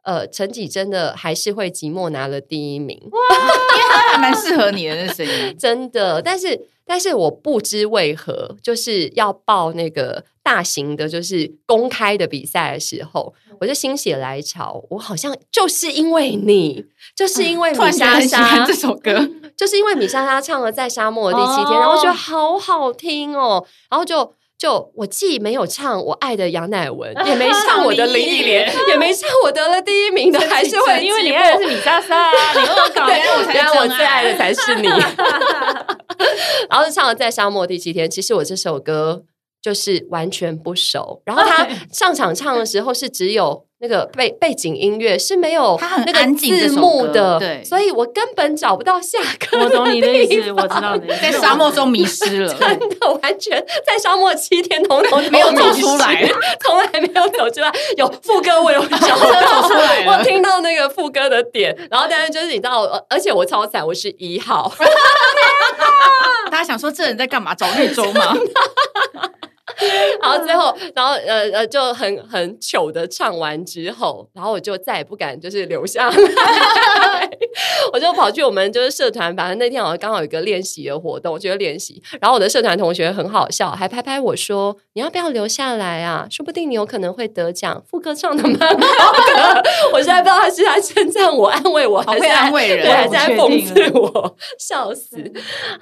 [0.05, 3.19] 呃，陈绮贞的还是会寂寞拿了第一名，哇，
[3.97, 6.21] 还 蛮适合你的那声音，真的。
[6.21, 24.33] 但是，但是我不知为何，就是要报那个大型的，就是公开的比赛的时候，我就心血来潮，我好像就是因为你，就是因为米莎莎这首歌， 就是因为米莎莎唱了在沙漠的第七天，然后我觉得好好听哦，然后就。
[24.65, 34.87] 就我既没有唱我爱的杨乃文， 也没唱我的林忆莲， 也没唱我得了第一名的，还是会因为你爱的是米莎莎， 你给我搞，原来我最爱的才是你。
[36.67, 39.21] 然后就唱了在沙漠第七天，其实我这首歌
[39.61, 41.21] 就是完全不熟。
[41.27, 43.67] 然后他上场唱的时候是只有。
[43.85, 49.59] 那个背背景音乐是没有那个字幕的，对，所以我根本找不到下课。
[49.59, 56.27] 我懂你的意思，我知道你在沙漠中迷失了， 真的完全在沙漠七天，统统没有走出来，
[56.61, 57.71] 从来没有走出来。
[57.95, 59.69] 有副歌我有找到，
[60.07, 64.73] 我听到那个副歌的点，然后但是就是你知道，而且我超惨，我是一号。
[66.49, 67.53] 大家想说这人在干嘛？
[67.53, 68.35] 找绿洲吗？
[70.21, 76.17] 然后最后，然后呃呃，就很很糗的唱完之后，然后我就再也不敢就是留下来，
[77.91, 86.27] 我就跑去我们就是社团，反正那天好像刚好有一个练习的活动，我觉得练习，然后我的社团同学很好笑，还拍拍我说：“你要不要留下来啊？
[86.29, 95.17] 说不定你有可能会得奖。”副歌唱的蛮好的， 我现在不知道他是在称赞我、安慰我，还是安慰人，还是在讽刺我，笑死。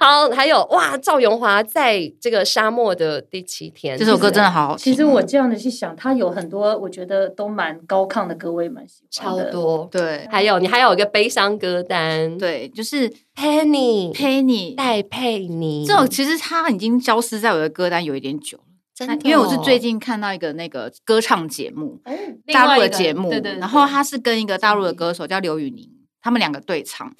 [0.00, 3.98] 好，还有哇，赵咏华在这个沙漠的第七天。
[3.98, 4.84] 这首歌真的好好听。
[4.84, 9.46] 其实我这样的去想，他有很多我觉得都蛮高亢的歌，我也蛮喜欢的。
[9.46, 10.26] 超多，对。
[10.30, 15.84] 还有你还有一个悲伤歌单，对，就是 Penny Penny，戴佩妮。
[15.84, 19.14] 这种其实他已经消失在我的歌单有一点久了，真的。
[19.28, 22.00] 因为我是最近看到一个那个歌唱节目，
[22.52, 23.58] 大陆的节目，对对。
[23.58, 25.90] 然后他是跟一个大陆的歌手叫刘宇宁，
[26.22, 27.12] 他们两个对唱，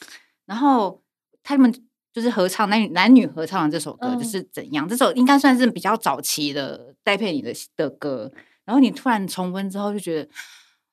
[0.47, 1.03] 然后
[1.43, 1.75] 他们。
[2.15, 4.89] 就是合唱男女男女合唱的这首歌，嗯、就是怎样？
[4.89, 8.31] 这首应该算是比较早期的戴佩妮的的歌。
[8.65, 10.31] 然后你突然重温之后，就觉得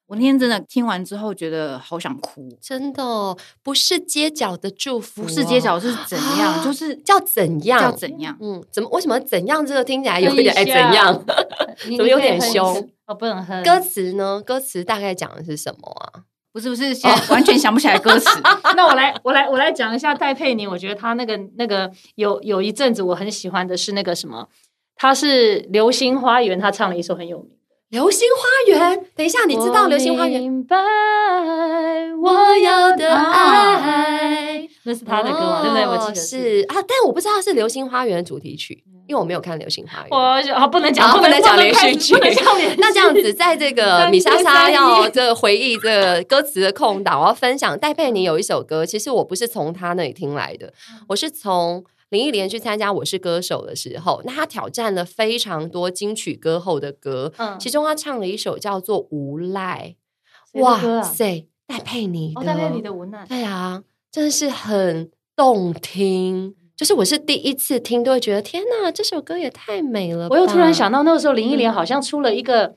[0.08, 2.50] 我那天真的听完之后，觉得好想哭。
[2.60, 6.56] 真的不是街角的祝福，哦，不是街角是怎样？
[6.58, 7.80] 啊、就是叫怎样？
[7.80, 8.36] 叫怎样？
[8.42, 8.90] 嗯，怎么？
[8.90, 9.64] 为什么怎样？
[9.64, 11.24] 这个听起来有一点哎，怎样？
[11.96, 12.90] 怎么有点凶？
[13.06, 13.64] 哦，不能哼。
[13.64, 14.42] 歌词呢？
[14.44, 16.24] 歌词大概讲的是什么啊？
[16.54, 18.28] 不是不是，现在完全想不起来歌词。
[18.76, 20.68] 那我来我来我来讲一下戴佩妮。
[20.68, 24.48] 我觉得她那个那个有有一阵子我很喜欢的是那个什么，
[24.96, 27.56] 她是《流星花园》，她唱了一首很有名的
[27.90, 28.98] 《流星花园》。
[29.16, 30.42] 等一下，你知道《流星花园》？
[30.44, 30.78] 明白
[32.22, 35.62] 我要的爱，那是她的歌吗？
[35.64, 35.86] 对不对？
[35.88, 38.84] 我记得是啊，但我不知道是《流星花园》主题曲。
[39.08, 40.10] 因为我没有看《流星花园》，
[40.54, 42.16] 我好不能讲，不能讲连续剧。
[42.78, 50.74] 那这样子，在这个米莎莎要这回忆这个歌词的空档，我要分享戴佩妮有一首歌，其实我不是从她那里听来的，
[51.10, 59.96] 我是从林忆莲去参加《我是歌手》的时候，那她挑战了非常多金曲歌后的歌，其中她唱了一首叫做《无赖》，
[60.62, 66.56] 哇塞，戴佩妮的，戴佩妮的《无赖》，对啊，真的是很动听。
[66.82, 70.28] 就是我是第一次听，都会觉得天哪，这首歌也太美了。
[70.32, 72.76] 我又突然想到，那个时候林忆莲好像出了一个、嗯、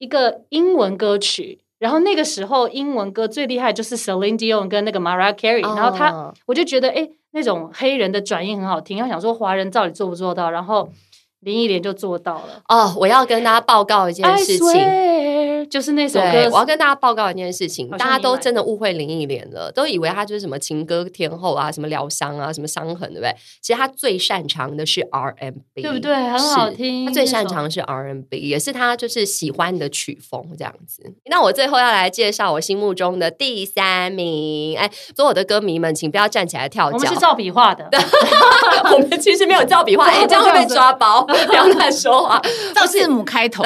[0.00, 10.90] 一个英文歌曲，然后那个时候英文歌最厉害就是 Celine Dion 跟那个 Mariah Carey，、哦、然后他我就觉得，哎，那种黑人的转音很好听，要想说华人到底做不做到，然后
[11.40, 12.62] 林忆莲就做到了。
[12.68, 15.08] 哦，我要跟大家报告一件事情。
[15.70, 23.34] 就是那首歌，我要跟大家报告一件事情，大家都真的误会林忆莲了，都以为她就是什么情歌天后啊，什么疗伤啊，什么伤痕，对不对？
[23.60, 26.14] 其实她最擅长的是 R&B，对不对？
[26.14, 27.04] 很好听。
[27.04, 31.02] 她最擅长的是 R&B，也是她就是喜欢的曲风这样子。
[31.26, 37.90] 那我最后要来介绍我心目中的第三名，哎，所有的歌迷们，请不要站起来跳脚，我们是照笔画的，
[38.94, 42.40] 我们其实没有照笔画， 哎，这样会被抓包， 不要乱说话，
[42.74, 43.62] 照字母开头，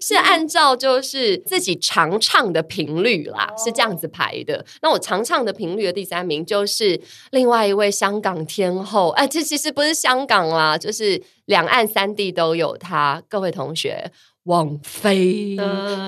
[0.00, 0.36] 是按。
[0.36, 4.62] 按照就是自己常唱的频率啦，是这样子排的。
[4.82, 7.00] 那我常唱的频率的第三名就是
[7.30, 13.22] 另外一位香港天后，哎，这其实不是香港啦，就是两岸三地都有她。
[13.30, 14.12] 各位同学，
[14.44, 15.56] 王菲，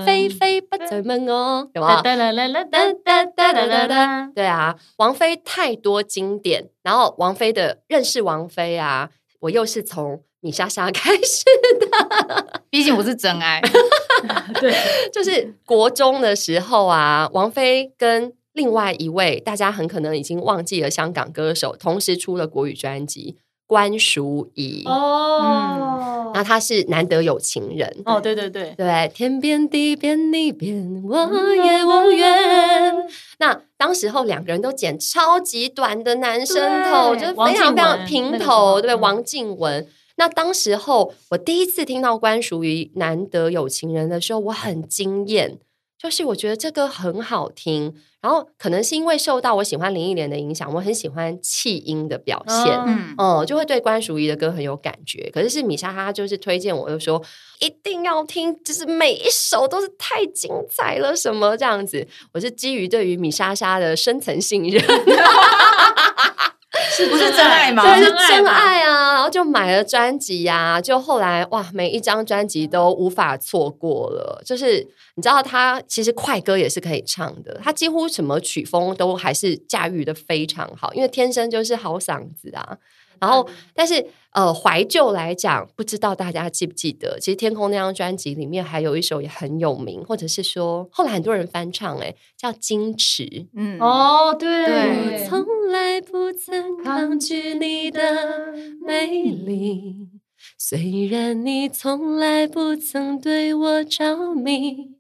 [0.05, 2.03] 菲菲不再问我，有吗？
[4.35, 6.69] 对啊，王菲太多经典。
[6.83, 9.09] 然后王菲的认识王菲啊，
[9.41, 10.23] 我又是从。
[10.41, 11.43] 米莎莎 开始
[11.81, 13.61] 的， 毕竟我是真爱。
[14.61, 14.73] 对，
[15.13, 23.37] 就是国中的时候啊，王菲跟另外一位大家很可能已经忘记了香港歌手，同时出了国语专辑，
[23.69, 24.83] 关淑怡。
[24.87, 27.97] 哦，嗯，那他是难得有情人。
[28.05, 31.17] 哦，对对对对，天边地边你边，我
[31.55, 32.97] 也无缘。
[33.39, 39.87] 那当时候两个人都剪超级短的男生头，就是非常非常平头，对，王静文。
[40.17, 45.59] 那当时候，我第一次听到关淑怡《难得有情人》的时候，我很惊艳，
[46.01, 47.95] 就是我觉得这歌很好听。
[48.21, 55.31] 然后可能是因为受到我喜欢林忆莲的影响，我很喜欢气音的表现，嗯，嗯，就会对关淑怡的歌很有感觉。
[55.33, 57.23] 可是是米莎她就是推荐我，就说
[57.61, 62.05] 一定要听，就是每一首都是太精彩了，什么这样子。
[62.33, 64.83] 我是基于对于米莎莎的深层信任。
[66.91, 67.83] 是不是真爱吗？
[67.83, 69.15] 对，是真爱啊！
[69.15, 74.43] 然后就买了专辑呀，就后来哇，每一张专辑都无法错过了。
[74.45, 82.79] 就是你知道，他其实快歌也是可以唱的，他几乎什么曲风都还是驾驭的非常好，因为天生就是好嗓子啊。
[83.21, 84.05] 然后，但是
[84.39, 93.25] 呃，怀旧来讲，不知道大家记不记得，其实《天空》那张专辑里面还有一首也很有名，或者是说后来很多人翻唱，哎，叫《矜持》。
[93.57, 98.55] 嗯，哦，对，我，从来不曾抗拒你的
[98.87, 100.09] 美丽，
[100.57, 104.93] 虽然你从来不曾对我着迷，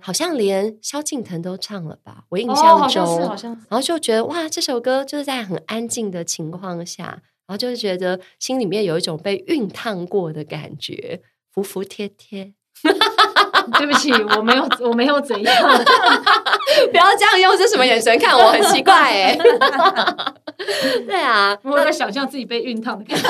[0.00, 2.24] 好像连萧敬腾都唱了吧？
[2.28, 7.22] 我印象中，哦、好像，然后就觉得哇，这首歌就是在很安静的情况下。
[7.52, 11.20] 然后就是觉得心里面有一种被熨烫过的感觉，
[11.52, 12.54] 服服帖帖。
[13.78, 15.54] 对不起，我没有，我没有怎样。
[16.90, 19.36] 不要这样用这什么眼神看我，很奇怪哎。
[21.06, 23.28] 对啊，我在想象自己被熨烫的感觉。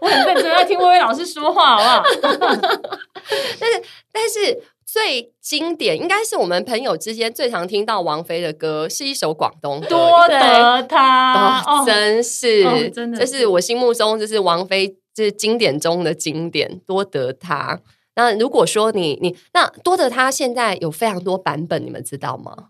[0.00, 2.02] 我很认真在听薇薇老师说话，好不好？
[3.60, 4.62] 但是，但是。
[4.90, 17.78] 最经典应该是我们朋友之间最常听到王菲的歌，是一首广东歌，多得他，哦，真是，哦，真的，这是我心目中就是王菲就是经典中的经典，多得他。
[18.14, 22.68] 那如果说你你那多得他现在有非常多版本，你们知道吗？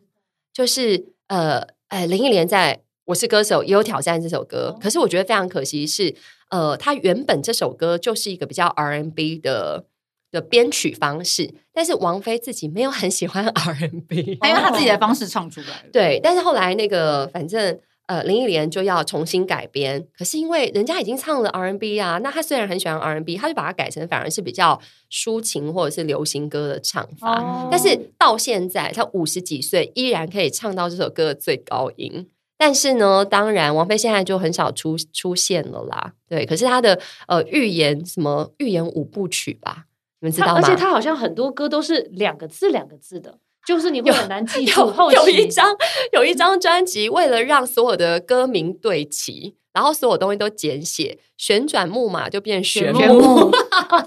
[0.53, 6.17] 就是呃呃，林忆莲在《我是歌手》也有挑战这首歌，哦，可是我觉得非常可惜是，
[6.51, 9.85] 呃，她原本这首歌就是一个比较 R&B 的。
[10.31, 15.85] 的编曲方式，但是王菲自己没有很喜欢 R&B，她用她自己的方式唱出来。
[15.93, 27.41] 对，但是后来那个反正呃林忆莲就要重新改编，可是因为人家已经唱了 R&B 啊，那她虽然很喜欢 R&B，她就把它改成反而是比较抒情或者是流行歌的唱法。
[27.41, 32.29] 哦、但是到现在她五十几岁，依然可以唱到这首歌的最高音。
[32.61, 36.13] 但是呢，当然王菲现在就很少出出现了啦。
[36.29, 36.99] 对，可是她的
[37.29, 39.85] 呃预言什么预言五部曲吧。
[40.21, 40.55] 你们知道吗？
[40.57, 43.35] 而且他好像很多歌都是两个字两个字的，
[43.67, 44.81] 就是你会很难记住。
[44.81, 45.75] 有，有，有一张
[46.13, 49.57] 有一张专辑，为了让所有的歌名对齐。
[49.75, 53.49] 然后所有东西都简写，旋转木马就变旋木，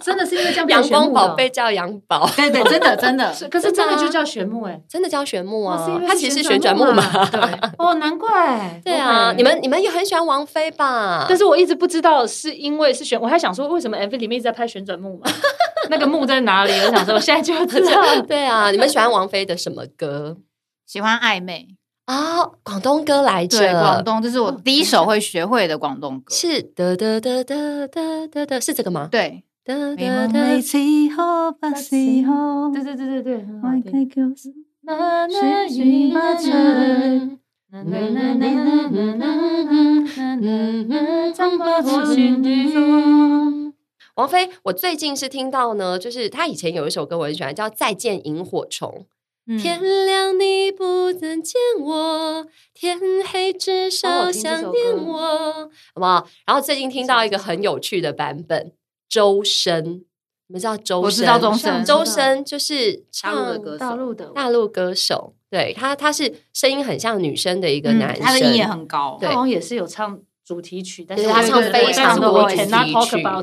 [0.02, 0.68] 真的是因为这样。
[0.68, 3.34] 阳光宝贝叫阳宝，对对，真的真的。
[3.50, 7.26] 可是真的就叫旋木哎，真的叫旋木啊，它其实是旋转木马。
[7.28, 7.40] 对，
[7.78, 8.82] 哦，难怪。
[8.84, 11.26] 对啊，你们你们也很喜欢王菲吧？
[11.30, 15.32] 但是我一直不知道是因为是旋，我还想说为什么 MV 里面一直在拍旋转木马，
[15.92, 16.72] 那个墓在哪里？
[16.72, 18.22] 我想说，我现在就知道。
[18.22, 20.38] 对啊，你们喜欢王菲的什么歌？
[20.88, 21.68] 喜欢暧昧。
[22.06, 29.08] 啊，广东歌来着，广东这是我第一首会学会的广东歌，是的的的的的的的，是这个吗？
[29.12, 30.62] 对，的的的，
[32.74, 33.46] 对对对对对，
[44.16, 49.06] 王菲，我最近是听到呢，就是她以前有一首歌我很喜欢，叫《再见萤火虫》。
[49.48, 56.28] 嗯、天亮你不曾见我，天黑至少想念我，哦、好不好？
[56.46, 58.74] 然后最近听到一个很有趣的版本，
[59.10, 60.06] 周深。
[60.48, 61.04] 你们知道周深？
[61.04, 65.34] 我知道周深，周深就是唱大陆的歌手，大陆的大陆歌手。
[65.50, 69.18] 对他，他是声音很像女生的一个男生，嗯、他的音也很高。
[69.20, 72.58] 对，好像也是有唱主题曲，但是他唱非常多主题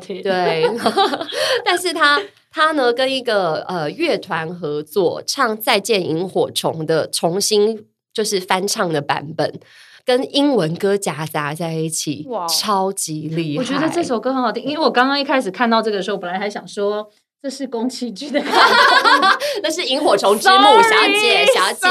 [0.03, 0.23] 曲。
[0.23, 0.69] 对，
[1.65, 2.21] 但是他
[2.51, 9.61] 他呢跟一个呃乐团合作唱《再见萤火虫》的重新就是翻唱的版本，
[10.05, 13.61] 跟英文歌夹杂在一起，哇，超级厉害！
[13.61, 17.11] 我觉得这首歌很好听，因为我刚刚一开始看到这个的时候，我本来还想说。
[17.41, 18.43] 这是宫崎骏的，
[19.63, 21.87] 那是萤火虫之墓小姐，小姐，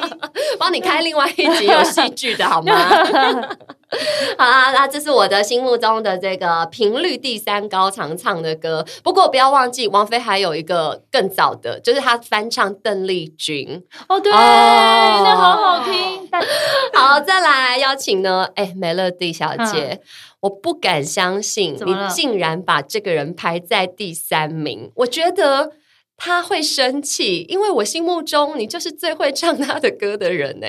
[0.58, 2.72] 帮你开另外一集有戏剧的好吗？
[4.38, 8.86] 好啦，那这是我的心目中的这个频率第三高常唱的歌。
[9.02, 13.82] 不过不要忘记，王菲还有一个更早的，就是她翻唱邓丽君。
[14.08, 16.28] 哦，对，那好好听。
[16.94, 20.00] 好，再来邀请呢，哎，Melody 小姐。
[20.40, 25.72] 我不敢相信你竟然把这个人排在第三名，我觉得
[26.16, 30.66] 他会生气，因为我心目中你就是最会唱他的歌的人呢。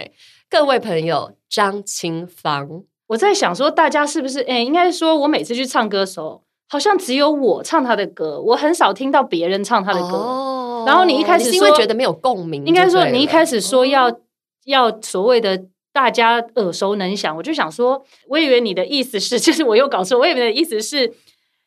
[0.50, 4.40] 各位朋友，张清芳，我在想说，大家是不是？
[4.42, 10.18] 哎，应该说，我每次去唱歌的时候，好像只有我唱他的歌，我很少听到别人唱他的歌。
[10.18, 14.20] 哦，然后你一开始是因为觉得没有共鸣，应该说你一开始说要、哦、
[14.66, 15.66] 要所谓的。
[15.94, 21.12] 大家耳熟能详，我就想说，我以为你的意思是， 就是我又搞错，我以为你的意思是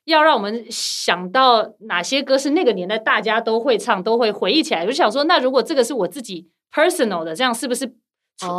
[0.07, 4.81] 要让我们想到哪些歌是那个年代大家都会唱，都会回忆起来。
[4.81, 7.93] 我就想说，那如果这个是我自己 personal 的，这样是不是？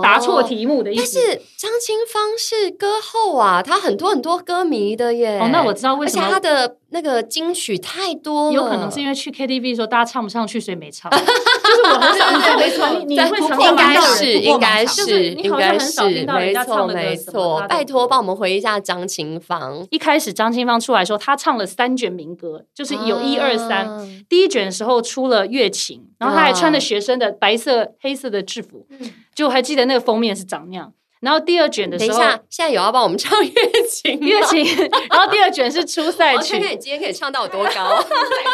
[0.01, 5.37] 答错题目的意思，但是张清芳是歌后啊，她很多很多歌迷的耶。
[5.39, 8.53] 哦，那我知道为什么，而且她的那个金曲太多了。
[8.53, 11.11] 有可能是因为去 KTV 的时候大家唱不上去，所以没唱。
[11.11, 17.65] 就是我很少，没错，你会唱，应该是，应该是，应该是，没错，没错。
[17.67, 19.85] 拜托，帮我们回忆一下张清芳。
[19.91, 24.07] 一开始张清芳出来说，她唱了三卷民歌，就是有一二三。
[24.29, 28.87] 第一卷的时候出了《月琴》，然后她还穿着学生的白色、黑色的制服。
[29.35, 33.51] 就还记得那个封面是长那样，然后第二卷的时候，等一下，现在有要帮我们唱乐
[33.89, 34.65] 琴，乐琴，
[35.09, 38.05] 然后第二卷是初赛曲，看看你今天可以唱到有多高。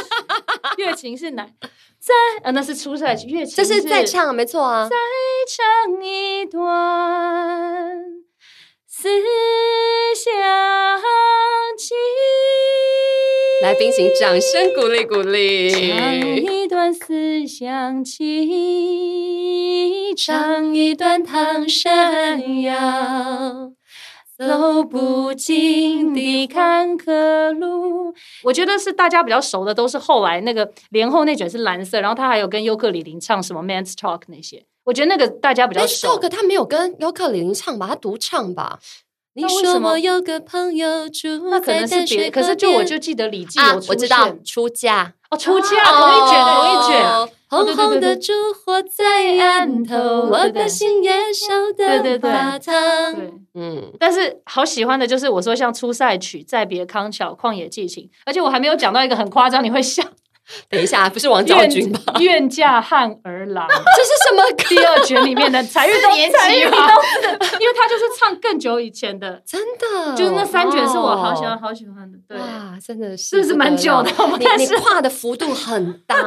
[0.78, 1.46] 乐琴是哪？
[2.00, 4.88] 在啊，那是初赛曲，乐琴这是再唱，没错啊。
[4.90, 4.96] 再
[5.48, 6.62] 唱一段
[8.88, 9.10] 思
[10.16, 10.34] 想
[11.78, 11.94] 起。
[13.62, 15.70] 来宾请掌声鼓励鼓励。
[15.92, 18.50] 唱一段思想情，
[20.18, 23.72] 唱一段唐山谣，
[24.36, 28.16] 走不尽的坎坷路。
[28.44, 34.66] 我觉得是大家比较熟的，都是后来那个连后那卷是蓝色，然后他还有跟尤克里林唱什么《Man's Talk》那些。
[34.86, 36.18] 我觉得那个大家比较熟。
[36.18, 37.90] 可他没有跟优客李林唱吧？
[37.90, 38.80] 他独唱吧？
[39.34, 49.96] 你说我有个朋友住那可能是别，可是就我就记得李记有出现，我知道出嫁哦，出嫁同一卷同一卷，红红的烛火在案头，
[50.30, 53.16] 我的心也烧得发烫。
[53.16, 60.04] 对，嗯，但是好喜欢的就是我说像出塞曲、再别康桥、旷野寄情，而且我还没有讲到一个很夸张，你会笑。
[60.70, 62.00] 等一下，不是王昭君吧？
[62.20, 64.64] 愿嫁汉儿郎， 这是什么歌？
[64.70, 66.78] 第二卷里面的才玉都年纪吗？
[67.60, 72.18] 因为他就是唱更久以前的，真的，就是那三卷是我好喜欢、好喜欢的。
[72.28, 74.12] 对，哇，真的是，是不是蛮久的？
[74.44, 76.18] 但是跨的幅度很大，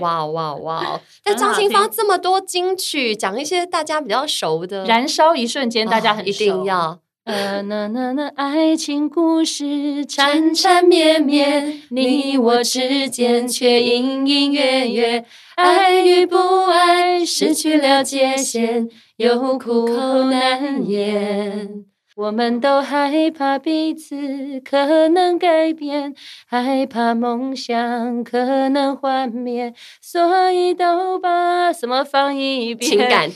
[0.00, 1.00] 哇哇哇！
[1.22, 6.98] 但张清芳这么多金曲，讲一些大家比较熟的，《燃烧一瞬间》，大家很一定要。
[7.30, 15.24] 呃，那那那爱情故事缠缠绵绵，你我之间却隐隐约约，
[15.54, 21.84] 爱与不爱失去了界限，又苦口难言。
[22.16, 26.12] 我们都害怕彼此可能改变，
[26.46, 29.72] 害怕梦想可能幻灭，
[30.02, 32.90] 所以都把什么放一边？
[32.90, 33.30] 情感。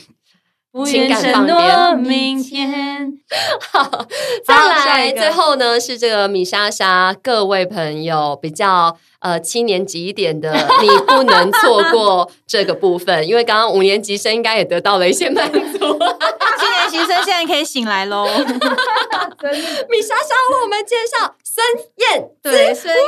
[0.83, 3.13] 情感放电，明天。
[3.71, 4.05] 好，
[4.45, 10.51] 再来，最后呢是这个米莎莎，各位朋友比较呃七年级一点的，
[10.81, 18.25] 你不能错过这个部分，因为刚刚五年级生应该也得到了一些满足， 七年级生现在可以醒来喽。
[18.25, 21.65] 米莎莎为我们介绍孙
[21.97, 23.03] 燕姿，对，孙燕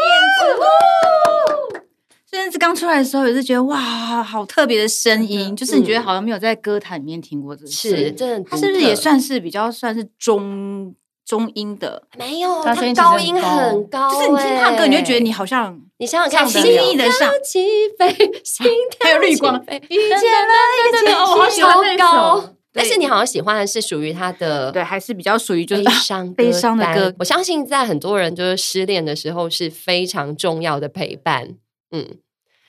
[1.74, 1.87] 姿。
[2.30, 8.50] 孙燕姿刚出来的时候也是觉得哇，好特别的声音，就是你觉得好像没有在歌坛里面听过这个，是真的。
[8.50, 10.94] 他是不是也算是比较算是中
[11.26, 12.04] 中音的？
[12.18, 17.66] 没有，他高音很高，就是你听他的歌，你就觉得你好像你想想看，轻易的上起
[17.98, 18.10] 飞，
[18.44, 19.56] 心跳还有绿光，
[19.90, 21.16] 遇见了一个天
[21.56, 22.54] 使，超高。
[22.74, 27.16] 但是你好像喜欢的是属于他的，对，还是比较属于就是悲伤 悲伤的歌。
[27.20, 31.56] 我相信在很多人就是失恋的时候是非常重要的陪伴。
[31.98, 32.18] 嗯，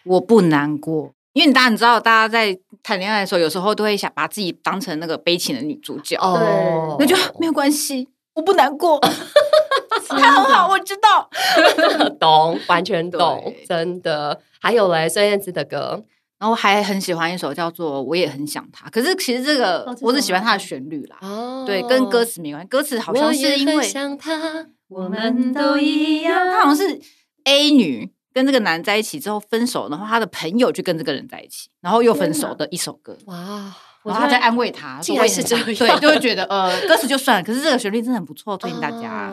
[0.05, 6.17] 我不难过，因为你大家你知道，大家在谈恋爱的时候，有时候都会想把自己当成那个悲情的女主角。
[6.17, 8.99] 哦，那就没有关系，我不难过，
[10.09, 11.29] 他很好，我知道，
[12.19, 14.41] 懂，完全懂，真的。
[14.61, 16.05] 还有嘞，孙燕姿的歌。
[16.41, 21.19] 然后还很喜欢一首叫做《我也很想他》，可是其实这个我只喜欢他的旋律啦。
[21.21, 22.69] 哦，对，跟歌词没关系。
[22.69, 26.47] 歌词好像是因为想他，我们都一样。
[26.47, 27.01] 他好像是
[27.43, 33.17] A 女跟这个男在一起之后分手，然后他的朋友就跟这个人在一起，然后又分手的一首歌。
[33.27, 33.75] 哇！
[34.05, 39.33] 然后他在安慰他，竟然是这样，对，就会觉得呃，歌词就算了，可是这个旋律真的很不错，推荐大家。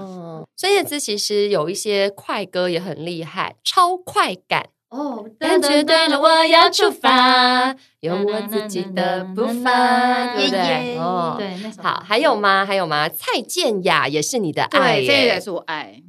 [0.58, 4.70] 孙燕姿其实有一些快歌也很厉害，超快感。
[4.90, 10.98] 哦，感觉对了，我要出发，有我自己的步伐，对不对？
[10.98, 12.66] 哦，对，好，还有吗？
[12.66, 13.08] 还有吗？
[13.08, 16.02] 蔡健雅也是你的爱，这个也是我爱。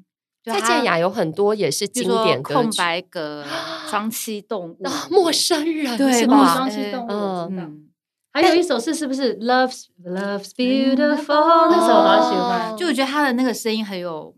[0.47, 3.44] 蔡健雅有很多也是经典歌曲，空白格、
[3.90, 4.78] 双栖动物、
[5.11, 6.55] 陌生人，对吧？
[6.55, 7.11] 双栖动物，
[7.51, 7.88] 嗯，
[8.32, 11.68] 还有一首是是不是 Love's Love's Beautiful？
[11.68, 14.34] 那首我好喜欢，就我觉得他的那个声音很有，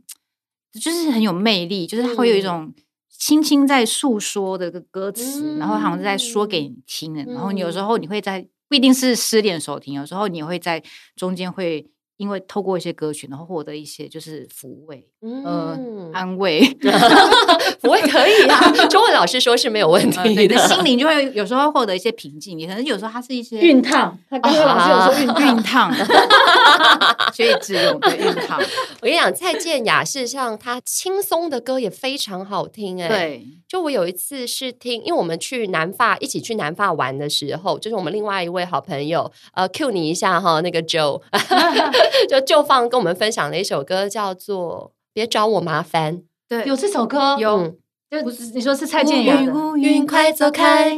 [0.72, 2.72] 就是很有魅力，就是他会有一种。
[3.20, 10.80] 轻轻在诉说的个歌词，嗯、然后好像是在说给你听的，嗯、然后你有时候你会在不一定是失恋的时候听，有时候你会在
[11.16, 11.90] 中间会。
[12.18, 15.44] 因为透过一些歌曲，然后获得一些就是抚慰，嗯，
[16.18, 16.60] 安慰，
[17.82, 18.58] 我也可以啊。
[18.90, 22.58] 中文老师说是没有问题，你的心灵就会有时候获得一些平静。
[22.58, 25.94] 你可能有时候它是一些熨烫，他刚刚老师有说熨熨烫，
[27.32, 28.58] 所以只用的熨烫。
[28.58, 33.46] 我跟你讲，蔡健雅事实上她轻松的歌也非常好听，哎，对。
[33.68, 41.20] 就我有一次是听，因为我们去南法一起去南法玩的时候，就是我们另外一位好朋友，呃，cue 你一下哈，那个 Joe。
[42.28, 46.16] 就就放跟我们分享了一首歌，叫做《别找我麻烦》。
[46.48, 47.74] 对，有这首歌，有。
[48.08, 49.52] 就不是你说是蔡健雅的。
[49.52, 50.92] 乌云快走开，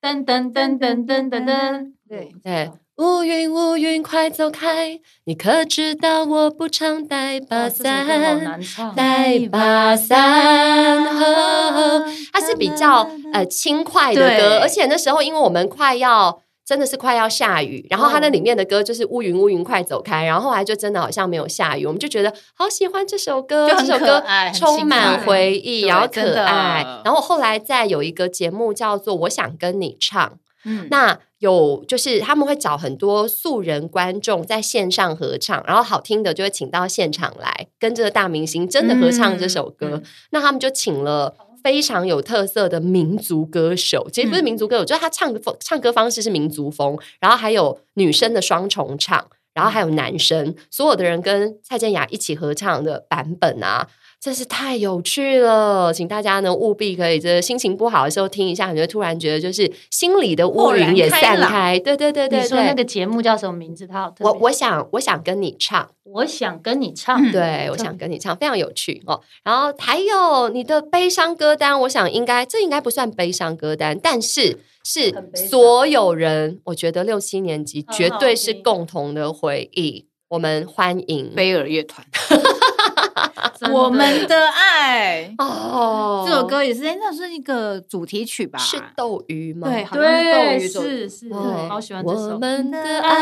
[0.00, 1.92] 噔噔噔噔噔噔噔。
[2.08, 8.06] 对对，乌云乌云快走开，你可知道我不常带把伞，
[8.96, 11.04] 带把伞。
[12.32, 16.40] 它是比较呃轻快的歌，而且那时候因为我们快要。
[16.66, 24.20] 真的是快要下雨，然后它那里面的歌就是乌云乌云快走开，然后后来就真的好像没有下雨，我们就觉得好喜欢这首歌，这首歌
[24.52, 26.84] 充满回忆，然后可爱。
[27.04, 30.28] 然后后来再有一个节目叫做《我想跟你唱》，
[30.64, 41.32] 嗯，那有就是他们会找很多素人观众在线上合唱，然后好听的就会请到现场来跟这个大明星真的合唱这首歌，那他们就请了。
[41.66, 53.88] 非常有特色的民族歌手，其实不是民族歌手，嗯、就是他唱的风唱歌方式是民族风，然后还有女生的双重唱，然后还有男生，所有的人跟蔡健雅一起合唱的版本啊。
[54.20, 61.78] 真是太有趣了，请大家呢务必可以，这心情不好的时候听一下，你会突然觉得就是心里的乌云也散开。
[61.78, 63.86] 对对对对，你说那个节目叫什么名字？
[63.86, 64.26] 他好特别。
[64.26, 69.20] 我我想我想跟你唱，我想跟你唱，对，我想跟你唱，非常有趣哦。
[69.44, 75.14] 然后还有你的悲伤歌单，我想应该这应该不算悲伤歌单，但是是
[75.48, 80.06] 所有人，我觉得六七年级绝对是共同的回忆。
[80.28, 82.04] 我们欢迎 飞儿乐团。
[83.72, 88.58] 我们的爱哦，这首歌也是，那是一个主题曲吧？
[88.58, 89.68] 是斗鱼吗？
[89.68, 91.32] 对，好像是斗鱼，是是，
[91.68, 92.34] 好喜欢这首。
[92.34, 93.16] 我们的爱，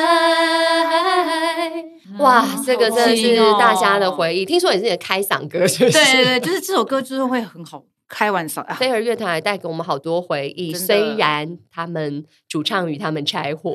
[2.18, 4.45] 哇，这个真的是大家的回忆。
[4.45, 5.99] 听说也是你的开嗓歌，是不是？
[5.99, 7.83] 对对，就是这首歌就是会很好。
[8.09, 10.73] 开玩笑，飞儿乐团还带给我们好多回忆。
[10.73, 13.75] 的虽然他们主唱与他们拆伙，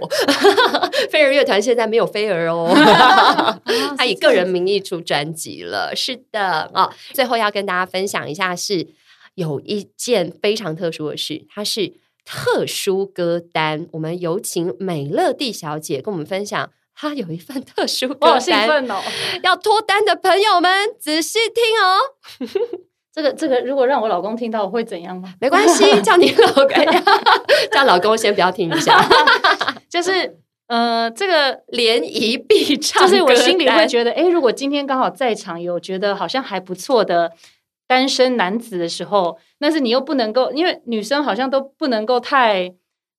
[1.10, 2.72] 飞儿乐团现在没有飞儿哦，
[3.98, 5.96] 他以个人名义出专辑了。
[5.96, 8.88] 是的哦，最后要跟大家分享一下，是
[9.36, 13.88] 有一件非常特殊的事，它是特殊歌单。
[13.94, 18.32] 我们有请美乐蒂小姐跟我们分享，她有一份特殊歌单。
[18.34, 19.02] 好兴奋哦！
[19.44, 22.86] 要脱单的朋友们仔细听哦。
[23.12, 25.34] 这个这个，如果让我老公听到，我会怎样吗？
[25.39, 26.86] 没关系，叫你老公，
[27.72, 28.99] 叫老公先不要听一下。
[29.89, 30.38] 就是
[30.68, 37.32] 呃，这个联谊必唱，就是我心里会觉得，哎，如果今天刚好在场有觉得好像还不错的
[37.88, 42.72] 单身男子的时候，但是你又不能够，因为女生好像都不能够太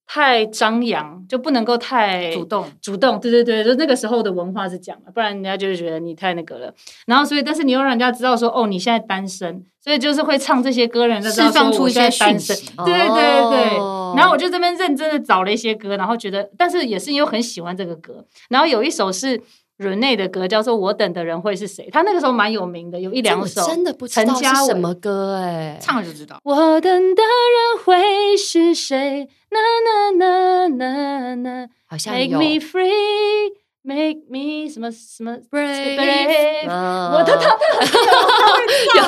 [0.07, 3.19] 太张扬，就不能够太主动主动。
[3.19, 6.73] 对对对，就那个时候的文化是讲了，不然人家就是觉得你太那个了。
[7.05, 12.55] 然后所以，但是你又让人家知道说，哦，你现在单身，所以就是会唱这些歌，人释放出一些单身。
[12.85, 13.77] 对对对对。
[14.15, 18.25] 然后我就这边认真的找了一些歌，然后觉得，但是也是因为很喜欢这个歌。
[18.49, 19.41] 然后有一首是。
[19.81, 23.65] Rene 的歌叫做《我等的人会是谁》，他那个时候蛮有名的，有一两首。
[23.65, 26.39] 真的不知道是什么歌哎，唱了就知道。
[26.43, 29.27] 我等的人会是谁？
[29.49, 32.37] 那那那那那，好像有。
[32.37, 33.53] Make me free,
[33.83, 36.65] make me 什么什么 brave。
[36.67, 37.57] 我的他
[38.95, 39.03] 有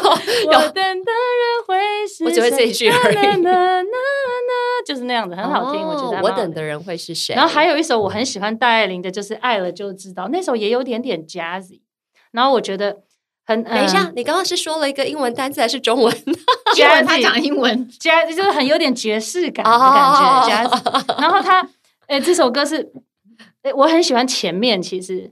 [0.52, 0.60] 有。
[0.60, 2.26] 我等的人会是谁？
[2.26, 3.16] 我只会这一句而已。
[4.86, 5.82] 就是那样子，很好听。
[5.82, 7.34] 我觉得我等的人会是谁？
[7.34, 11.80] 然后还有一首我很喜欢戴爱玲的，就是《爱了就知道》，那首也有点点 jazzy。
[12.32, 12.98] 然后我觉得
[13.46, 13.64] 很……
[13.64, 16.14] 等一下，你刚刚是说了一个英文单词还是中文？
[16.76, 20.50] 英文，他讲英文，jazz 就是很有点爵士感的感觉。
[20.50, 21.22] jazz。
[21.22, 21.66] 然后他，
[22.08, 22.92] 哎，这首歌是，
[23.64, 25.32] 哎，我很喜欢前面，其实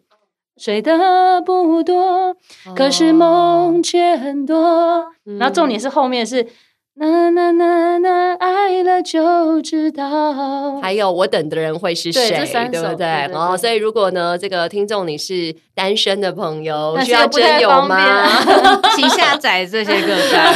[0.57, 2.35] 睡得不多，
[2.75, 5.05] 可是梦却很多。
[5.37, 6.47] 然后重点是后面是。
[6.95, 12.29] 那那那那爱了就知道，还有我等的人会是谁？
[12.69, 13.33] 对不对？
[13.33, 18.27] 哦，所以如果呢，这个听众你是单身的朋友，需要真友吗？
[18.93, 20.53] 请下载这些歌单。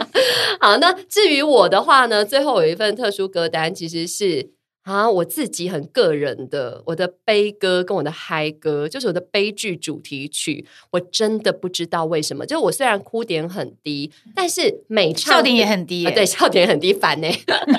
[0.60, 4.55] 好，那至于我的话呢，最后有一份特殊歌单，其实是。
[4.86, 10.64] 啊，我自己很个人的，我的悲歌跟我的嗨歌，就是我的悲剧主题曲。
[10.92, 17.28] 我真的不知道为什么，就我虽然哭点很低，但是每唱笑点也很低，啊，对，笑点很低，烦呢。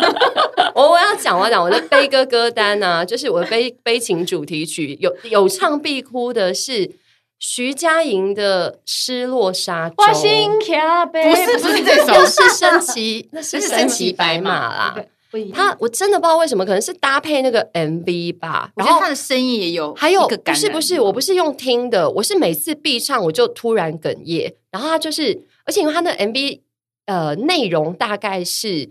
[0.76, 6.92] 我我要讲，我要讲我的悲歌歌单呢，啊，就是我的悲悲情主题曲，有有唱必哭的是
[7.40, 15.06] 徐佳莹的《失落沙洲》，不是不是这首， 是升旗，那是升旗白马啦。
[15.54, 18.72] 他我真的不知道为什么，可能是搭配那个 MV 吧。
[18.76, 24.56] 然后他的声音也有，还有不是不是，我不是用听的，我是每次必唱我就突然哽咽。
[24.72, 26.62] 然后他就是，而且因为他的 MV
[27.06, 28.90] 呃内容大概是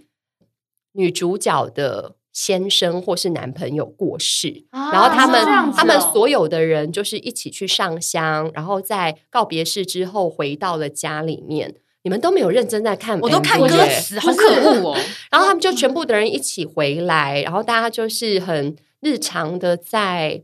[0.92, 11.76] 女主角的先生或是男朋友过世，啊、然后他们、哦、他们所有的人就是一起去上香，然后在告别式之后回到了家里面。
[12.06, 14.96] 你们都没有认真在看，我都看歌词，好可恶哦！
[15.28, 20.40] 然后他们就全部的人一起回来，然后大家就是很日常的在，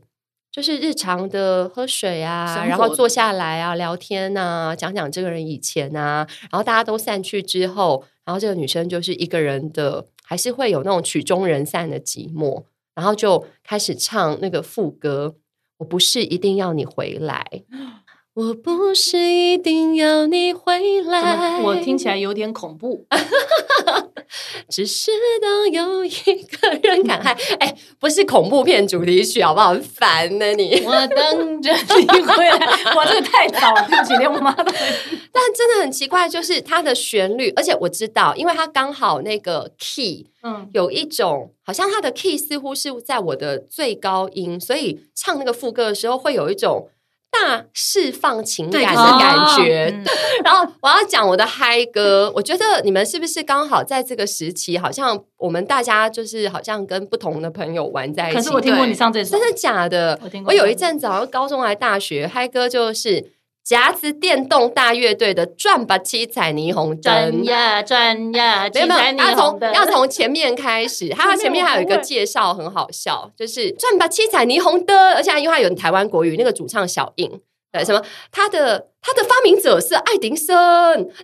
[0.51, 15.35] 就是日常的喝水啊，然后坐下来啊聊天啊，讲讲这个人以前啊，然后大家都散去之后，然后这个女生就是一个人的，还是会有那种曲终人散的寂寞，然后就开始唱那个副歌，
[15.77, 17.63] 我不是一定要你回来。
[18.35, 23.05] 我不是一定要你回来，我听起来有点恐怖。
[24.67, 27.27] 只是当有一个人感慨，
[27.61, 29.69] 哎、欸，不是恐怖片主题曲，好不好？
[29.69, 30.81] 很烦呢，你。
[30.83, 32.57] 我等着你回来，
[32.95, 34.63] 哇，这个太早了，对不起，连我妈都。
[35.31, 46.89] 但真的很奇怪，就是它的旋律，而且我知道，因为它刚好那个 key，嗯，有一种好像它的 key 似乎是在我的最高音，所以唱那个副歌的时候会有一种。
[47.33, 50.11] 大释放情感的感觉，哦、
[50.45, 52.31] 然后我要讲我的嗨歌。
[52.35, 58.37] 我觉得你们是不是刚好在这个时期，好像我们大家就是好像跟不同的朋友玩在一起。
[58.37, 60.19] 可是我听过你唱这首，真的假的？
[60.23, 60.51] 我听过。
[60.51, 63.33] 我有一阵子好像高中还大学嗨歌就是。
[63.63, 77.39] 夹子电动大乐队的转吧七彩霓虹灯，转呀转呀，没有没有，要从 要从前面开始，它前面还有一个介绍很好笑，就是转吧七彩霓虹灯，而且因为它有台湾国语，那个主唱小应。
[77.71, 77.99] 对，什么？
[78.31, 80.55] 他的他的发明者是爱迪生，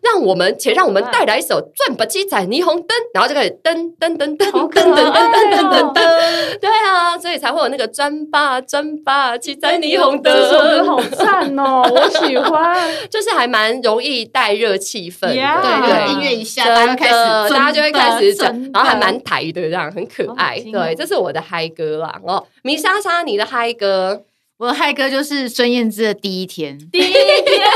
[0.01, 11.08] 让我们且让我们带来一首转吧七彩霓虹灯，然后就开始噔噔噔噔噔噔噔噔噔噔，对啊，所以才会有那个转吧转吧七彩霓虹灯，好赞
[11.63, 12.77] 哦，我喜欢，
[13.09, 20.59] 就是还蛮容易带热气氛，对对，音乐一下，大家开始，大家就会开始转，然后还蛮台的，这样很可爱。
[20.59, 22.19] 对，这是我的嗨歌啦。
[22.23, 24.23] 哦，米莎莎，你的嗨歌。
[24.57, 27.17] 我的嗨歌就是孙燕姿的第一天，第一天，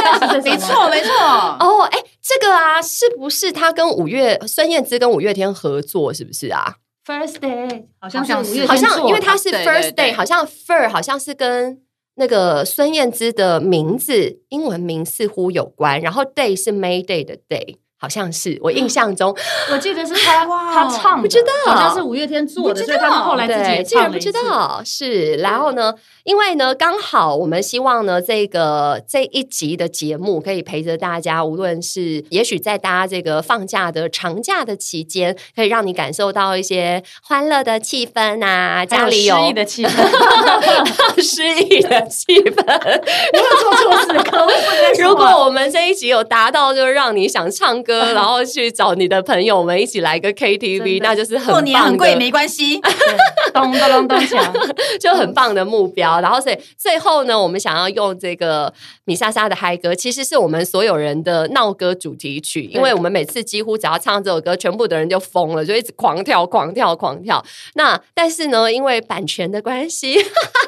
[0.44, 1.14] 没错没错。
[1.18, 6.14] 哦，哎，这个啊，是不是他跟五月孙燕姿跟五月天合作？
[6.14, 6.76] 是不是啊
[7.06, 11.78] ？First Day 好像是，好像因为他是 First Day，好像 Fir 好像是跟
[12.16, 17.78] 那个孙燕姿的名字英文名似乎有关，然后 Day 是 May Day 的 Day。
[18.04, 19.34] 好像是我印象中，
[19.72, 25.94] 我记得是他他唱，不知道，好像是五月天做的，所以他后来自己也唱了不知道是，然后呢，
[26.26, 42.66] 因为呢，刚好我们希望呢，这个这一集的节目可以陪着大家，无论是也许在大家这个放假的长假的期间，可以让你感受到一些欢乐的气氛啊，家里有诗意的气氛， 诗意的气氛，
[43.32, 44.52] 没有做错事，可恶！
[45.00, 47.93] 如果我们这一集有达到，就是让你想唱歌。
[48.14, 51.54] 然后去找你的朋友们一起来个 KTV，那就是很。
[51.54, 52.80] 过年很贵没关系，
[53.54, 56.20] 咚咚咚咚锵，就很棒的目标。
[56.22, 58.74] 然后所以最后呢，我们想要用这个
[59.06, 67.44] 米莎莎的嗨歌，其实是我们所有人的闹歌主题曲，因为我们每次几乎只要唱这首歌，全部的人就疯了，就一直狂跳、狂跳、狂跳。
[67.76, 70.18] 那但是呢，因为版权的关系，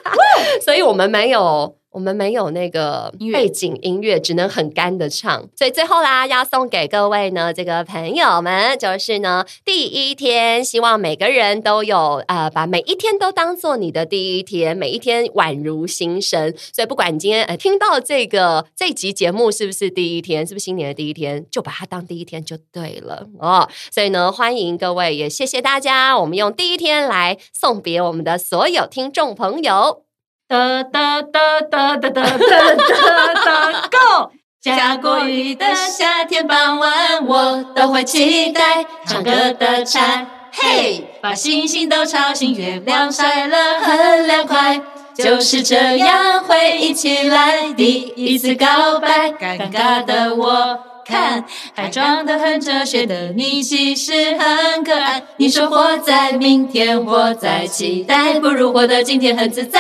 [0.64, 1.76] 所以我们没有。
[1.96, 5.48] 我们没有那个背景音乐，只能很干的唱。
[5.56, 16.54] 所以最后啦，要送给各位呢，这个朋友们，就是呢，第一天，希望每个人都有呃，把每一天都当做你的第一天，每一天宛如新生。
[16.74, 23.70] 所以不管你今天呃听到这个这集节目是不是第一天，是不是新年的第一天，就把它当第一天就对了哦。
[23.90, 30.05] 所以呢，欢迎各位，也谢谢大家，我们用第一天来送别我们的所有听众朋友。
[30.48, 34.32] 哒哒哒哒哒哒哒哒哒，Go！
[34.62, 40.28] 下过雨的夏天傍晚，我都会期待唱歌的蝉。
[40.52, 44.80] 嘿，把星星都吵醒，月亮晒了很凉快，
[45.16, 50.80] 就是这样回忆起来，第一次告白，尴尬的我。
[51.06, 51.46] 看，
[51.76, 55.22] 还装得很哲学的你，其实很可爱。
[55.38, 59.80] 你说活在明天，活在期待，不如活得今天很自在。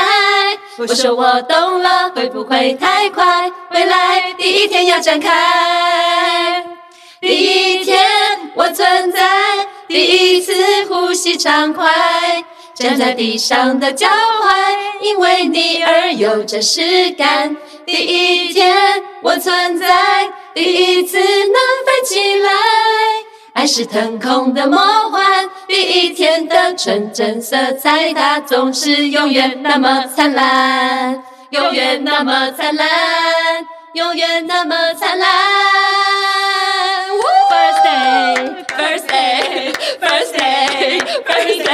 [0.78, 3.52] 我说我懂了，会不会太快？
[3.72, 6.64] 未来第一天要展开，
[7.20, 8.06] 第一天
[8.54, 9.22] 我存在，
[9.88, 10.54] 第一次
[10.88, 11.86] 呼吸畅快，
[12.76, 14.12] 站在地上的脚踝，
[15.02, 17.58] 因为你而有真实感。
[17.86, 18.76] 第一天
[19.22, 19.88] 我存在，
[20.56, 21.26] 第一次能
[21.86, 22.49] 飞起来，
[23.51, 24.78] 爱是腾空的魔
[25.10, 25.49] 幻。
[25.68, 32.88] 第一天的纯真色彩，它总是永远那么灿烂，永远那么灿烂，
[33.95, 35.28] 永远那么灿烂。
[37.49, 41.66] First day, first day, first day, first